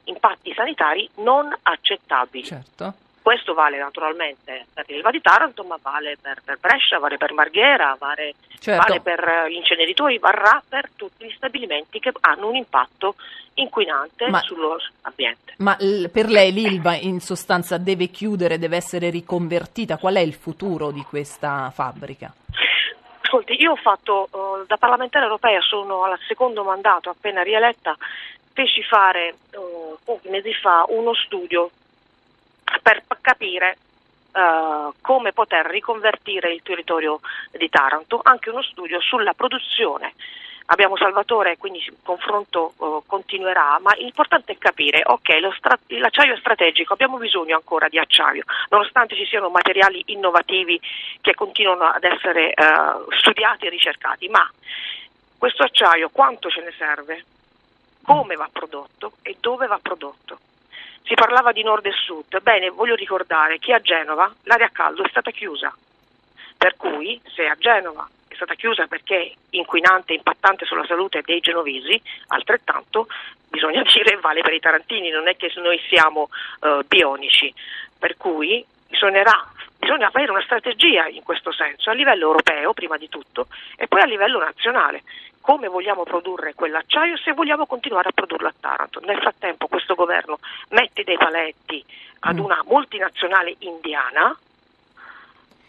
impatti 0.05 0.53
sanitari 0.53 1.09
non 1.17 1.55
accettabili. 1.63 2.45
Certo. 2.45 2.95
Questo 3.25 3.55
vale 3.55 3.79
naturalmente 3.79 4.67
per 4.75 4.85
l'Ilva 4.87 5.11
di 5.11 5.23
Taranto, 5.23 5.65
ma 5.65 5.79
vale 5.81 6.19
per, 6.21 6.43
per 6.45 6.59
Brescia, 6.61 6.99
vale 6.99 7.17
per 7.17 7.33
Marghera, 7.33 7.97
vale, 7.99 8.35
certo. 8.59 8.85
vale 8.87 9.01
per 9.01 9.47
gli 9.49 9.55
inceneritori, 9.55 10.19
varrà 10.19 10.63
per 10.69 10.91
tutti 10.95 11.25
gli 11.25 11.33
stabilimenti 11.35 12.01
che 12.01 12.13
hanno 12.21 12.49
un 12.49 12.57
impatto 12.57 13.15
inquinante 13.55 14.29
ma, 14.29 14.41
sull'ambiente. 14.41 15.55
Ma 15.57 15.75
l- 15.81 16.11
per 16.11 16.27
lei 16.27 16.53
l'Ilva 16.53 16.97
in 16.97 17.21
sostanza 17.21 17.79
deve 17.79 18.09
chiudere, 18.09 18.59
deve 18.59 18.77
essere 18.77 19.09
riconvertita? 19.09 19.97
Qual 19.97 20.17
è 20.17 20.21
il 20.21 20.35
futuro 20.35 20.91
di 20.91 21.01
questa 21.01 21.73
fabbrica? 21.75 22.31
Ascolti, 23.23 23.59
io 23.59 23.71
ho 23.71 23.77
fatto, 23.77 24.29
uh, 24.33 24.67
da 24.67 24.77
parlamentare 24.77 25.25
europea 25.25 25.63
sono 25.63 26.05
al 26.05 26.19
secondo 26.29 26.63
mandato, 26.63 27.09
appena 27.09 27.43
rieletta, 27.43 27.97
feci 28.53 28.83
fare 28.83 29.35
uh, 29.55 29.97
pochi 30.05 30.29
mesi 30.29 30.53
fa 30.53 30.85
uno 30.89 31.15
studio 31.15 31.71
per 32.83 33.03
capire 33.21 33.79
Uh, 34.35 34.93
come 35.01 35.33
poter 35.33 35.65
riconvertire 35.67 36.53
il 36.53 36.61
territorio 36.61 37.21
di 37.53 37.69
Taranto, 37.69 38.19
anche 38.21 38.51
uno 38.51 38.63
studio 38.63 39.01
sulla 39.01 39.33
produzione. 39.33 40.15
Abbiamo 40.67 40.97
Salvatore, 40.97 41.57
quindi 41.57 41.79
il 41.79 41.99
confronto 42.03 42.73
uh, 42.79 43.05
continuerà, 43.07 43.79
ma 43.81 43.95
l'importante 43.95 44.55
è 44.55 44.59
capire, 44.59 45.03
ok, 45.05 45.55
stra- 45.57 45.79
l'acciaio 45.87 46.35
è 46.35 46.39
strategico, 46.39 46.95
abbiamo 46.95 47.17
bisogno 47.19 47.55
ancora 47.55 47.87
di 47.87 47.97
acciaio, 47.97 48.43
nonostante 48.71 49.15
ci 49.15 49.25
siano 49.25 49.51
materiali 49.51 50.03
innovativi 50.07 50.81
che 51.21 51.35
continuano 51.35 51.85
ad 51.85 52.03
essere 52.03 52.55
uh, 52.57 53.09
studiati 53.13 53.67
e 53.67 53.71
ricercati, 53.71 54.27
ma 54.27 54.51
questo 55.39 55.63
acciaio 55.63 56.09
quanto 56.09 56.51
ce 56.51 56.61
ne 56.61 56.73
serve? 56.77 57.25
Come 58.03 58.35
va 58.35 58.49
prodotto 58.51 59.13
e 59.23 59.37
dove 59.39 59.69
va 59.69 59.79
prodotto? 59.81 60.41
Si 61.07 61.15
parlava 61.15 61.53
di 61.53 61.63
nord 61.63 61.85
e 61.85 61.93
sud, 61.93 62.41
bene, 62.41 62.71
voglio 62.71 62.95
ricordare 62.95 63.59
che 63.59 63.75
a 63.75 63.81
Genova 63.81 64.33
l'area 64.45 64.67
a 64.67 64.71
caldo 64.71 65.05
è 65.05 65.09
stata 65.11 65.31
chiusa, 65.31 65.71
per 66.57 66.77
cui 66.77 67.21
se 67.27 67.47
a 67.47 67.55
Genova 67.59 68.09
è 68.27 68.35
stata 68.35 68.55
chiusa 68.55 68.87
perché 68.87 69.35
inquinante 69.51 70.13
e 70.13 70.17
impattante 70.17 70.65
sulla 70.65 70.87
salute 70.87 71.21
dei 71.23 71.41
genovesi, 71.41 72.01
altrettanto 72.29 73.07
bisogna 73.49 73.83
dire 73.93 74.17
vale 74.17 74.41
per 74.41 74.55
i 74.55 74.61
tarantini, 74.61 75.11
non 75.11 75.29
è 75.29 75.37
che 75.37 75.53
noi 75.57 75.79
siamo 75.89 76.31
uh, 76.61 76.83
bionici, 76.87 77.53
per 77.99 78.17
cui 78.17 78.65
bisognerà, 78.95 79.45
bisogna 79.77 80.07
avere 80.07 80.31
una 80.31 80.43
strategia 80.43 81.09
in 81.09 81.25
questo 81.25 81.53
senso 81.53 81.91
a 81.91 81.95
livello 81.95 82.27
europeo 82.27 82.73
prima 82.73 82.97
di 82.97 83.09
tutto 83.09 83.49
e 83.77 83.89
poi 83.89 84.01
a 84.01 84.07
livello 84.07 84.39
nazionale 84.39 85.03
come 85.41 85.69
vogliamo 85.69 86.05
produrre 86.05 86.55
quell'acciaio 86.55 87.19
se 87.19 87.33
vogliamo 87.33 87.67
continuare 87.67 88.09
a 88.09 88.13
produrlo 88.13 88.49
a 88.49 88.55
Taranto. 88.59 89.01
Nel 89.01 89.19
frattempo 89.19 89.67
questo 89.67 89.95
governo 89.95 90.39
mette 90.71 91.05
dei 91.05 91.19
paletti 91.19 91.85
ad 92.21 92.37
mm. 92.37 92.45
una 92.45 92.63
multinazionale 92.65 93.57
indiana 93.59 94.35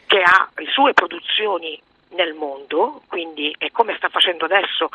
che 0.05 0.21
ha 0.21 0.49
le 0.55 0.67
sue 0.67 0.93
produzioni 0.93 1.81
nel 2.09 2.35
mondo, 2.35 3.01
quindi 3.07 3.53
è 3.57 3.69
come 3.71 3.95
sta 3.97 4.07
facendo 4.07 4.45
adesso, 4.45 4.89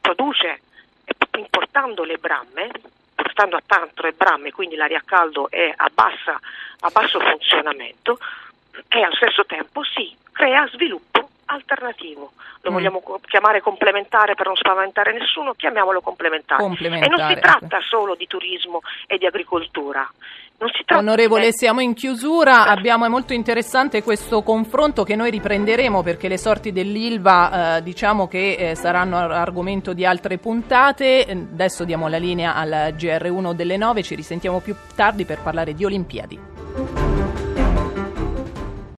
produce 0.00 0.60
importando 1.36 2.04
le 2.04 2.16
bramme, 2.16 2.70
portando 3.38 3.56
a 3.56 3.62
Taranto 3.64 4.02
le 4.02 4.12
bramme, 4.12 4.50
quindi 4.50 4.74
l'aria 4.74 4.98
a 4.98 5.02
caldo 5.04 5.48
è 5.48 5.72
a, 5.76 5.88
bassa, 5.94 6.40
a 6.80 6.90
basso 6.90 7.20
funzionamento 7.20 8.18
e 8.88 9.00
allo 9.00 9.14
stesso 9.14 9.44
tempo 9.46 9.84
si 9.84 10.16
crea 10.32 10.66
sviluppo 10.72 11.27
alternativo. 11.48 12.32
Lo 12.62 12.70
mm. 12.70 12.74
vogliamo 12.74 13.02
chiamare 13.26 13.60
complementare 13.60 14.34
per 14.34 14.46
non 14.46 14.56
spaventare 14.56 15.12
nessuno, 15.12 15.54
chiamiamolo 15.54 16.00
complementare. 16.00 16.62
complementare. 16.62 17.12
E 17.12 17.16
non 17.16 17.28
si 17.28 17.40
tratta 17.40 17.78
solo 17.80 18.14
di 18.14 18.26
turismo 18.26 18.80
e 19.06 19.18
di 19.18 19.26
agricoltura. 19.26 20.08
Onorevole, 20.88 21.46
di... 21.46 21.52
siamo 21.52 21.80
in 21.80 21.94
chiusura, 21.94 22.52
certo. 22.52 22.70
abbiamo, 22.70 23.04
è 23.04 23.08
molto 23.08 23.32
interessante 23.32 24.02
questo 24.02 24.42
confronto 24.42 25.04
che 25.04 25.14
noi 25.14 25.30
riprenderemo 25.30 26.02
perché 26.02 26.26
le 26.26 26.36
sorti 26.36 26.72
dell'Ilva 26.72 27.76
eh, 27.76 27.82
diciamo 27.82 28.26
che 28.26 28.54
eh, 28.54 28.74
saranno 28.74 29.18
argomento 29.18 29.92
di 29.92 30.04
altre 30.04 30.38
puntate. 30.38 31.24
Adesso 31.30 31.84
diamo 31.84 32.08
la 32.08 32.18
linea 32.18 32.56
al 32.56 32.92
GR1 32.96 33.52
delle 33.52 33.76
9, 33.76 34.02
ci 34.02 34.16
risentiamo 34.16 34.58
più 34.58 34.74
tardi 34.96 35.24
per 35.24 35.40
parlare 35.42 35.74
di 35.74 35.84
Olimpiadi. 35.84 37.47